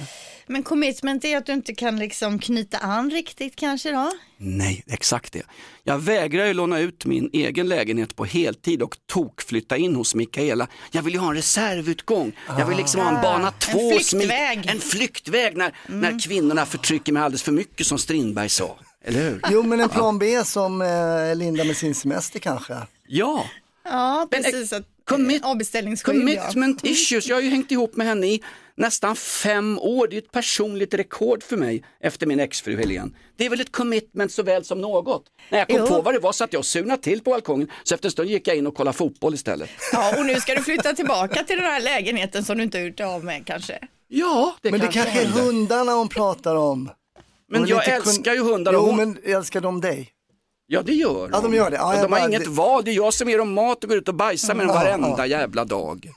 Men 0.47 0.62
commitment 0.62 1.25
är 1.25 1.37
att 1.37 1.47
du 1.47 1.53
inte 1.53 1.75
kan 1.75 1.97
liksom 1.99 2.38
knyta 2.38 2.79
an 2.79 3.11
riktigt 3.11 3.57
kanske 3.57 3.90
då? 3.93 4.12
Nej, 4.37 4.85
exakt 4.87 5.33
det. 5.33 5.43
Jag 5.83 5.99
vägrar 5.99 6.47
ju 6.47 6.55
låna 6.55 6.79
ut 6.79 7.05
min 7.05 7.31
egen 7.33 7.69
lägenhet 7.69 8.17
på 8.17 8.25
heltid 8.25 8.83
och 8.83 8.97
tokflytta 9.07 9.77
in 9.77 9.95
hos 9.95 10.14
Mikaela. 10.14 10.69
Jag 10.90 11.03
vill 11.03 11.14
ju 11.14 11.21
ha 11.21 11.29
en 11.29 11.35
reservutgång. 11.35 12.33
Jag 12.49 12.67
vill 12.67 12.77
liksom 12.77 13.01
ha 13.01 13.09
en 13.17 13.23
bana 13.23 13.51
två. 13.51 13.93
En 13.93 14.01
flyktväg. 14.01 14.67
En 14.67 14.81
flyktväg 14.81 15.57
när, 15.57 15.77
när 15.87 16.21
kvinnorna 16.21 16.67
förtrycker 16.67 17.12
mig 17.12 17.23
alldeles 17.23 17.43
för 17.43 17.53
mycket 17.53 17.87
som 17.87 17.99
Strindberg 17.99 18.49
sa. 18.49 18.79
Eller 19.05 19.21
hur? 19.31 19.40
Jo 19.51 19.62
men 19.62 19.81
en 19.81 19.88
plan 19.88 20.19
B 20.19 20.45
som 20.45 20.83
eh, 20.83 21.35
Linda 21.37 21.64
med 21.64 21.77
sin 21.77 21.95
semester 21.95 22.38
kanske. 22.38 22.75
Ja, 23.09 23.45
Ja, 23.87 24.23
eh, 24.23 24.29
precis. 24.43 24.73
Att, 24.73 24.83
commit- 25.05 25.45
avbeställningsskydd, 25.45 26.14
Commitment 26.14 26.81
ja. 26.83 26.90
issues, 26.90 27.27
jag 27.29 27.37
har 27.37 27.40
ju 27.43 27.49
hängt 27.51 27.71
ihop 27.73 27.97
med 27.97 28.07
henne 28.07 28.27
i 28.27 28.43
nästan 28.77 29.17
fem 29.17 29.79
år. 29.79 30.09
Det 30.09 30.17
är 30.17 30.19
ett 30.19 30.33
personligt 30.33 30.95
rekord 30.95 31.43
för 31.43 31.57
mig 31.57 31.85
efter 32.01 32.27
min 32.27 32.40
exfru 32.40 32.77
Helene. 32.77 33.11
Det 33.37 33.47
är 33.47 33.51
väl 33.51 33.61
ett 33.61 33.73
commitment 33.73 34.33
såväl 34.33 34.64
som 34.64 34.81
något. 34.81 35.25
När 35.51 35.59
jag 35.59 35.69
kom 35.69 35.77
Jo. 35.81 35.87
på 35.87 36.03
vad 36.03 36.14
det 36.14 36.19
var 36.21 36.33
satt 36.33 36.53
jag 36.53 36.61
och 36.61 36.67
surnade 36.67 37.03
till 37.03 37.21
på 37.21 37.31
balkongen 37.31 37.71
så 37.83 37.95
efter 37.95 38.07
en 38.09 38.12
stund 38.12 38.29
gick 38.31 38.49
jag 38.49 38.57
in 38.57 38.67
och 38.67 38.75
kollade 38.75 38.97
fotboll 38.97 39.35
istället. 39.35 39.71
Ja, 39.93 40.19
och 40.19 40.27
nu 40.27 40.35
ska 40.40 40.55
du 40.55 40.62
flytta 40.62 40.93
tillbaka 40.93 41.45
till 41.45 41.57
den 41.57 41.64
här 41.67 41.81
lägenheten 41.81 42.45
som 42.45 42.57
du 42.59 42.62
inte 42.64 42.79
har 42.79 42.85
gjort 42.85 43.01
av 43.01 43.25
med 43.25 43.47
kanske. 43.47 43.79
Ja, 44.09 44.57
det 44.62 44.71
Men 44.71 44.81
det 44.81 44.87
kanske 44.87 45.11
kanske 45.11 45.40
är 45.40 45.45
hundarna 45.45 45.93
hon 45.93 46.09
pratar 46.09 46.55
om. 46.57 46.90
Men 47.61 47.69
jag 47.69 47.83
kun- 47.85 47.93
älskar 47.95 48.33
ju 48.35 48.40
hundar 48.40 48.73
och 48.73 48.79
Jo 48.83 48.87
hon- 48.87 48.97
men 48.97 49.19
älskar 49.37 49.61
de 49.61 49.81
dig? 49.81 50.11
Ja 50.67 50.83
det 50.83 50.93
gör 50.95 51.29
Ja, 51.33 51.40
de 51.40 51.55
gör 51.55 51.71
det. 51.71 51.77
Ja, 51.77 51.93
de 51.93 51.99
har 52.01 52.09
bara- 52.09 52.29
inget 52.29 52.47
val, 52.47 52.85
det 52.85 52.90
är 52.90 52.95
jag 52.95 53.14
som 53.14 53.29
ger 53.29 53.38
dem 53.38 53.53
mat 53.55 53.85
och 53.85 53.88
går 53.90 53.99
ut 53.99 54.09
och 54.09 54.14
bajsar 54.14 54.55
med 54.55 54.67
dem 54.67 54.77
Ja, 54.77 54.83
varenda 54.83 55.14
ja. 55.19 55.27
jävla 55.27 55.64
dag. 55.64 56.11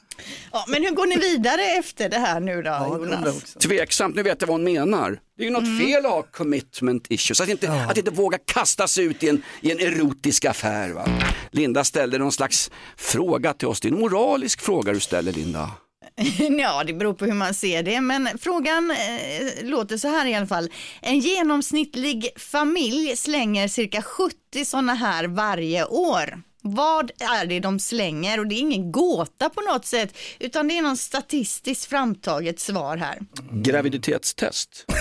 Ja, 0.51 0.65
men 0.67 0.83
hur 0.83 0.91
går 0.91 1.05
ni 1.05 1.15
vidare 1.17 1.61
efter 1.61 2.09
det 2.09 2.17
här 2.17 2.39
nu 2.39 2.61
då, 2.61 2.69
Ja, 2.69 2.87
Jonas? 2.87 3.53
Tveksamt, 3.53 4.15
nu 4.15 4.23
vet 4.23 4.41
jag 4.41 4.47
vad 4.47 4.53
hon 4.53 4.63
menar. 4.63 5.19
Det 5.37 5.43
är 5.43 5.45
ju 5.45 5.51
något 5.53 5.63
Mm. 5.63 5.79
fel 5.87 6.05
att 6.05 6.11
ha 6.11 6.21
commitment 6.21 7.05
issues, 7.09 7.41
att 7.41 7.49
inte, 7.49 7.71
att 7.89 7.97
inte 7.97 8.11
våga 8.11 8.37
kasta 8.45 8.87
sig 8.87 9.05
ut 9.05 9.23
i 9.23 9.29
en, 9.29 9.41
i 9.61 9.71
en 9.71 9.79
erotisk 9.79 10.45
affär. 10.45 10.89
Va? 10.89 11.05
Linda 11.51 11.83
ställde 11.83 12.17
någon 12.17 12.31
slags 12.31 12.71
fråga 12.97 13.53
till 13.53 13.67
oss, 13.67 13.79
det 13.81 13.87
är 13.87 13.91
en 13.91 13.99
moralisk 13.99 14.61
fråga 14.61 14.93
du 14.93 14.99
ställer 14.99 15.31
Linda. 15.31 15.71
Ja, 16.59 16.83
det 16.83 16.93
beror 16.93 17.13
på 17.13 17.25
hur 17.25 17.33
man 17.33 17.53
ser 17.53 17.83
det, 17.83 18.01
men 18.01 18.29
frågan 18.37 18.91
eh, 18.91 19.65
låter 19.65 19.97
så 19.97 20.07
här 20.07 20.25
i 20.25 20.35
alla 20.35 20.47
fall. 20.47 20.71
En 21.01 21.19
genomsnittlig 21.19 22.29
familj 22.37 23.15
slänger 23.15 23.67
cirka 23.67 24.01
70 24.01 24.65
sådana 24.65 24.93
här 24.93 25.27
varje 25.27 25.85
år. 25.85 26.41
Vad 26.61 27.11
är 27.19 27.45
det 27.45 27.59
de 27.59 27.79
slänger? 27.79 28.39
Och 28.39 28.47
det 28.47 28.55
är 28.55 28.59
ingen 28.59 28.91
gåta 28.91 29.49
på 29.49 29.61
något 29.61 29.85
sätt, 29.85 30.17
utan 30.39 30.67
det 30.67 30.77
är 30.77 30.81
någon 30.81 30.97
statistiskt 30.97 31.85
framtaget 31.85 32.59
svar 32.59 32.97
här. 32.97 33.19
Graviditetstest. 33.51 34.85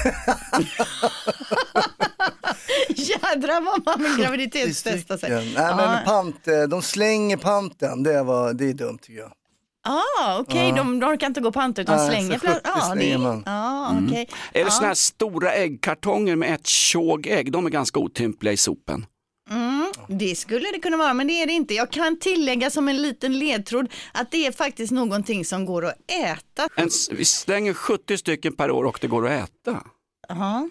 Jädrar 2.88 3.60
vad 3.60 3.84
man 3.84 4.02
vill 4.02 4.24
graviditetstesta 4.24 5.18
sig. 5.18 5.30
Nej 5.30 5.74
men 5.76 6.04
pant, 6.04 6.48
eh, 6.48 6.62
de 6.62 6.82
slänger 6.82 7.36
panten, 7.36 8.02
det, 8.02 8.22
var, 8.22 8.52
det 8.52 8.70
är 8.70 8.74
dumt 8.74 8.98
tycker 9.02 9.20
jag. 9.20 9.32
Ah, 9.86 10.38
okej, 10.38 10.72
de, 10.76 11.00
de 11.00 11.06
orkar 11.06 11.26
inte 11.26 11.40
gå 11.40 11.52
panta 11.52 11.82
utan 11.82 11.96
Nej, 11.96 12.08
slänger. 12.08 12.38
så 12.38 12.46
70 12.46 12.60
ja, 12.64 12.74
det, 12.74 13.00
slänger 13.00 13.18
man. 13.18 13.42
ja, 13.46 13.96
okej. 14.06 14.28
Eller 14.52 14.64
Ja. 14.64 14.70
sådana 14.70 14.86
här 14.86 14.94
stora 14.94 15.52
äggkartonger 15.52 16.36
med 16.36 16.54
ett 16.54 16.66
tjog 16.66 17.26
ägg, 17.26 17.52
de 17.52 17.66
är 17.66 17.70
ganska 17.70 17.98
otympliga 18.00 18.52
i 18.52 18.56
sopen. 18.56 19.06
Mm, 19.50 19.92
det 20.08 20.34
skulle 20.36 20.70
det 20.72 20.78
kunna 20.78 20.96
vara, 20.96 21.14
men 21.14 21.26
det 21.26 21.32
är 21.42 21.46
det 21.46 21.52
inte. 21.52 21.74
Jag 21.74 21.90
kan 21.92 22.18
tillägga 22.18 22.70
som 22.70 22.88
en 22.88 23.02
liten 23.02 23.38
ledtråd 23.38 23.88
att 24.12 24.30
det 24.30 24.46
är 24.46 24.52
faktiskt 24.52 24.92
någonting 24.92 25.44
som 25.44 25.66
går 25.66 25.84
att 25.86 25.94
äta. 26.24 26.68
En, 26.76 26.88
vi 27.10 27.24
slänger 27.24 27.74
70 27.74 28.16
stycken 28.18 28.52
per 28.56 28.70
år 28.70 28.84
och 28.84 28.98
det 29.00 29.06
går 29.08 29.26
att 29.28 29.48
äta. 29.48 29.82
Aha. 30.30 30.68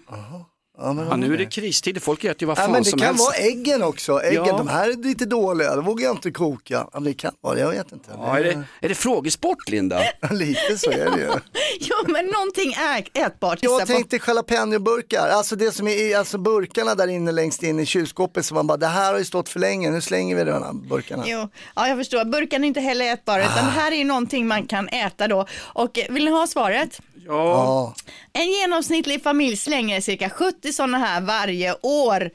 Ja, 0.78 0.94
men, 0.94 1.08
Ja, 1.08 1.16
nu 1.16 1.34
är 1.34 1.38
det 1.38 1.46
kristider, 1.46 2.02
folk 2.02 2.24
äter 2.24 2.36
ju 2.40 2.46
vad 2.48 2.58
Ja, 2.58 2.62
fan 2.62 2.72
men 2.72 2.84
det 2.84 2.90
som 2.90 3.00
kan 3.00 3.08
helst. 3.08 3.26
vara 3.26 3.36
äggen 3.36 3.84
också. 3.84 4.22
Äggen, 4.22 4.46
Ja. 4.46 4.58
de 4.58 4.68
här 4.68 4.90
är 4.90 4.94
lite 5.04 5.26
dåliga, 5.26 5.76
de 5.76 5.86
vågar 5.86 6.06
jag 6.06 6.16
inte 6.16 6.32
koka. 6.32 6.88
Ja, 6.94 7.00
det 7.00 7.14
kan 7.14 7.34
vara, 7.42 7.60
jag 7.60 7.70
vet 7.72 7.92
inte. 7.92 8.10
Ja, 8.18 8.40
är, 8.40 8.44
det, 8.44 8.64
är 8.82 8.90
det 8.90 8.96
frågesport 8.96 9.70
Linda? 9.70 10.02
Lite 10.32 10.78
så 10.78 10.92
är 10.92 11.12
det 11.12 11.18
ju. 11.22 11.30
Ja, 11.80 11.96
men 12.08 12.26
någonting 12.26 12.74
är 12.74 13.26
ätbart. 13.28 13.60
Jag 13.62 13.88
tänkte 13.88 14.20
jalapeno-burkar, 14.28 15.28
alltså 15.30 15.56
det 15.56 15.72
som 15.72 15.88
är 15.88 15.92
i 16.10 16.14
alltså 16.14 16.38
burkarna 16.38 16.96
där 16.96 17.08
inne 17.08 17.32
längst 17.32 17.64
in 17.64 17.80
i 17.80 17.86
kylskåpet 17.86 18.46
som 18.46 18.56
man 18.56 18.68
bara, 18.68 18.78
det 18.78 18.88
här 18.88 19.12
har 19.12 19.20
ju 19.20 19.26
stått 19.26 19.50
för 19.50 19.60
länge, 19.60 19.90
nu 19.90 20.02
slänger 20.02 20.36
vi 20.36 20.44
de 20.44 20.52
här 20.64 20.74
burkarna. 20.74 21.24
Jo, 21.28 21.50
ja, 21.76 21.88
jag 21.88 21.98
förstår. 21.98 22.26
Burken 22.26 22.64
är 22.64 22.68
inte 22.68 22.80
heller 22.82 23.14
ätbar, 23.14 23.40
utan 23.40 23.66
det 23.66 23.72
här 23.72 23.92
är 23.92 23.96
ju 23.96 24.04
någonting 24.04 24.48
man 24.48 24.68
kan 24.68 24.88
äta 24.90 25.28
då. 25.28 25.46
Och 25.58 25.98
eh, 26.00 26.06
vill 26.14 26.26
ni 26.26 26.32
ha 26.32 26.48
svaret? 26.48 27.00
Ja. 27.26 27.96
En 28.34 28.52
genomsnittlig 28.52 29.24
familj 29.24 29.58
slänger 29.58 30.02
cirka 30.02 30.30
70 30.30 30.74
sådana 30.74 30.98
här 30.98 31.22
varje 31.22 31.76
år. 31.82 32.30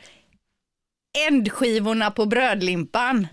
Ändskivorna 1.29 2.11
på 2.11 2.27
brödlimpan. 2.27 3.27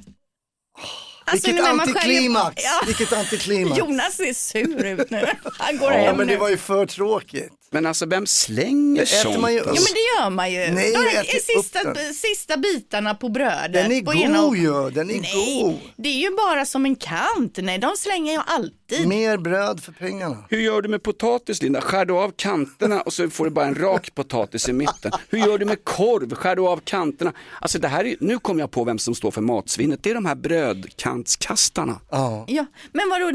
Alltså, 1.26 1.48
Vilket 1.48 1.66
antiklimax! 1.68 2.64
Ja. 2.64 2.82
Vilket 2.88 3.14
antiklimax! 3.14 3.78
Jonas 3.80 4.16
ser 4.16 4.34
sur 4.34 4.86
ut 4.86 5.10
nu. 5.10 5.28
Han 5.58 5.78
går 5.78 5.92
Ja, 5.94 5.98
hem 6.00 6.18
men 6.18 6.28
det 6.28 6.34
nu. 6.34 6.40
var 6.40 6.50
ju 6.50 6.58
för 6.58 6.86
tråkigt. 6.86 7.54
Men 7.78 7.86
alltså 7.86 8.06
vem 8.06 8.26
slänger 8.28 9.06
sånt? 9.06 9.40
man 9.42 9.54
ju- 9.54 9.60
Ja 9.60 9.66
men 9.66 9.74
det 9.74 10.22
gör 10.24 10.30
man 10.30 10.52
ju. 10.52 10.58
Nej, 10.58 10.92
De 10.94 11.00
jag 11.04 11.14
är 11.16 11.40
sista, 11.64 11.96
sista 12.14 12.58
bitarna 12.58 13.16
på 13.16 13.30
brödet. 13.30 13.74
Den 13.74 13.92
är 13.92 14.02
på 14.02 14.14
ena 14.14 14.42
god 14.42 14.58
ju, 14.58 14.90
den 14.90 15.10
är 15.10 15.20
Nej, 15.22 15.62
god. 15.64 15.80
det 15.98 16.10
är 16.10 16.14
ju 16.22 16.32
bara 16.36 16.66
som 16.66 16.86
en 16.86 16.96
kant. 16.96 17.58
Nej, 17.62 17.78
de 17.80 17.96
slänger 17.98 18.34
jag 18.34 18.44
alltid. 18.48 19.08
Mer 19.08 19.38
bröd 19.38 19.84
för 19.84 19.92
pengarna. 19.92 20.38
Hur 20.50 20.60
gör 20.60 20.82
du 20.82 20.90
med 20.90 21.04
potatis 21.04 21.62
Linda? 21.62 21.82
Skär 21.82 22.06
du 22.06 22.14
av 22.14 22.32
kanterna 22.36 23.02
och 23.02 23.14
så 23.14 23.30
får 23.30 23.46
du 23.46 23.52
bara 23.52 23.66
en 23.66 23.76
rak 23.76 24.16
potatis 24.16 24.70
i 24.70 24.74
mitten. 24.74 25.12
Hur 25.30 25.40
gör 25.40 25.58
du 25.58 25.66
med 25.66 25.84
korv? 25.84 26.36
Skär 26.36 26.56
du 26.56 26.62
av 26.68 26.82
kanterna? 26.84 27.34
Alltså 27.62 27.80
det 27.80 27.88
här 27.88 28.06
är, 28.06 28.16
nu 28.20 28.40
kommer 28.40 28.60
jag 28.62 28.72
på 28.72 28.84
vem 28.84 29.00
som 29.00 29.16
står 29.16 29.32
för 29.32 29.42
matsvinnet. 29.42 30.04
Det 30.04 30.10
är 30.10 30.14
de 30.14 30.26
här 30.26 30.36
brödkantskastarna. 30.36 32.00
Ja. 32.12 32.46
Ja, 32.48 32.66
men 32.92 33.10
vadå, 33.10 33.28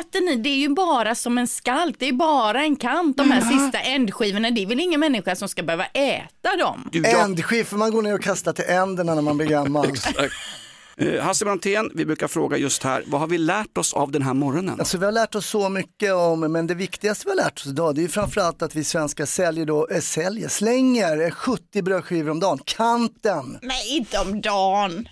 äter 0.00 0.20
ni? 0.26 0.36
Det 0.36 0.48
är 0.48 0.56
ju 0.58 0.68
bara 0.68 1.14
som 1.14 1.38
en 1.38 1.48
skalk. 1.48 1.96
Det 1.98 2.08
är 2.08 2.12
bara 2.12 2.62
en 2.62 2.76
kant, 2.76 3.16
de 3.16 3.30
här 3.30 3.40
sista 3.40 3.61
ändskivorna. 3.70 4.50
Det 4.50 4.62
är 4.62 4.66
väl 4.66 4.80
ingen 4.80 5.00
människa 5.00 5.36
som 5.36 5.48
ska 5.48 5.62
behöva 5.62 5.84
äta 5.86 6.56
dem? 6.58 6.88
Du, 6.92 6.98
jag, 7.02 7.20
Ändskiv, 7.20 7.64
för 7.64 7.76
man 7.76 7.90
går 7.90 8.02
ner 8.02 8.14
och 8.14 8.22
kastar 8.22 8.52
till 8.52 8.64
änderna 8.68 9.14
när 9.14 9.22
man 9.22 9.36
blir 9.36 9.46
gammal. 9.46 9.86
eh, 10.96 11.22
Hasse 11.22 11.44
Brontén, 11.44 11.90
vi 11.94 12.04
brukar 12.06 12.28
fråga 12.28 12.56
just 12.56 12.82
här, 12.82 13.02
vad 13.06 13.20
har 13.20 13.28
vi 13.28 13.38
lärt 13.38 13.78
oss 13.78 13.94
av 13.94 14.10
den 14.10 14.22
här 14.22 14.34
morgonen? 14.34 14.80
Alltså 14.80 14.98
vi 14.98 15.04
har 15.04 15.12
lärt 15.12 15.34
oss 15.34 15.46
så 15.46 15.68
mycket 15.68 16.12
om, 16.12 16.40
men 16.40 16.66
det 16.66 16.74
viktigaste 16.74 17.24
vi 17.24 17.30
har 17.30 17.36
lärt 17.36 17.58
oss 17.58 17.66
idag 17.66 17.94
det 17.94 18.00
är 18.00 18.02
ju 18.02 18.08
framförallt 18.08 18.62
att 18.62 18.74
vi 18.74 18.84
svenskar 18.84 19.26
säljer 19.26 19.66
då, 19.66 19.88
äh, 19.88 20.00
säljer, 20.00 20.48
slänger 20.48 21.20
eh, 21.24 21.30
70 21.30 21.82
brödskivor 21.82 22.30
om 22.30 22.40
dagen. 22.40 22.58
Kanten! 22.64 23.58
Nej, 23.62 23.96
inte 23.96 24.18
om 24.18 24.40
dagen. 24.40 25.08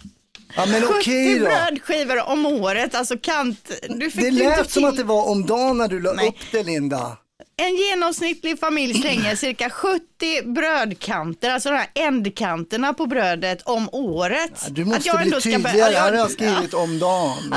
Ja 0.57 0.67
men 0.67 0.83
70 0.83 0.95
okej 1.01 1.39
då. 1.39 1.45
brödskivor 1.45 2.29
om 2.29 2.47
året, 2.47 2.95
alltså 2.95 3.19
kant. 3.23 3.71
Du 3.89 4.11
fick 4.11 4.21
Det 4.21 4.27
ju 4.29 4.43
inte 4.45 4.57
lät 4.57 4.71
som 4.71 4.81
till- 4.83 4.89
att 4.89 4.97
det 4.97 5.05
var 5.05 5.29
om 5.29 5.47
dagen 5.47 5.79
när 5.79 5.89
du 5.89 6.01
la 6.01 6.13
Nej. 6.13 6.29
upp 6.29 6.35
det 6.53 6.63
Linda. 6.63 7.17
En 7.61 7.77
genomsnittlig 7.77 8.61
familj 8.61 8.95
slänger 9.01 9.37
cirka 9.37 9.71
70 9.71 10.03
brödkanter, 10.45 11.51
alltså 11.51 11.71
de 11.71 11.77
här 11.77 11.87
ändkanterna 11.95 12.95
på 12.95 13.07
brödet 13.07 13.63
om 13.63 13.89
året. 13.93 14.67
Du 14.71 14.83
Att 14.83 14.89
måste 14.89 15.09
jag 15.09 15.19
bli 15.21 15.31
ska 15.31 15.41
tydligare, 15.41 15.79
Ja, 15.79 15.85
här 15.87 15.93
har 16.11 16.11
jag- 16.11 16.17
jag 16.19 16.31
skrivit 16.31 16.75
om 16.75 16.99
dagen. 16.99 17.55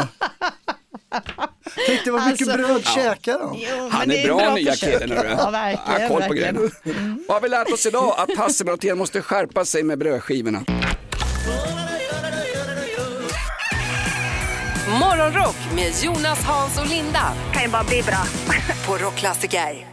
Tänk 1.87 2.03
dig 2.03 2.13
vad 2.13 2.25
mycket 2.27 2.47
Alltså- 2.47 2.67
bröd 2.67 2.85
käkar 2.87 3.39
de. 3.39 3.57
Jo, 3.59 3.89
Han 3.91 4.07
det 4.07 4.23
är 4.23 4.27
bra, 4.27 4.55
nya 4.55 4.71
försök. 4.71 5.01
killen. 5.01 5.25
Ja, 5.37 5.49
verkligen. 5.49 6.01
Har 6.01 6.07
koll 6.09 6.21
på 6.21 6.27
verkligen. 6.33 6.55
grejerna. 6.83 7.17
Vad 7.27 7.35
har 7.35 7.41
vi 7.41 7.49
lärt 7.49 7.71
oss 7.71 7.85
idag? 7.85 8.15
Att 8.17 8.37
Hasse 8.37 8.63
Brontén 8.65 8.97
måste 8.97 9.21
skärpa 9.21 9.65
sig 9.65 9.83
med 9.83 9.99
brödskivorna. 9.99 10.63
Morgonrock 14.99 15.55
med 15.75 15.91
Jonas, 16.03 16.43
Hans 16.43 16.79
och 16.79 16.87
Linda. 16.87 17.33
Kan 17.53 17.63
ju 17.63 17.69
bara 17.69 17.83
bli 17.83 18.01
bra. 18.03 18.23
På 18.87 18.97
Rockklassiker. 18.97 19.92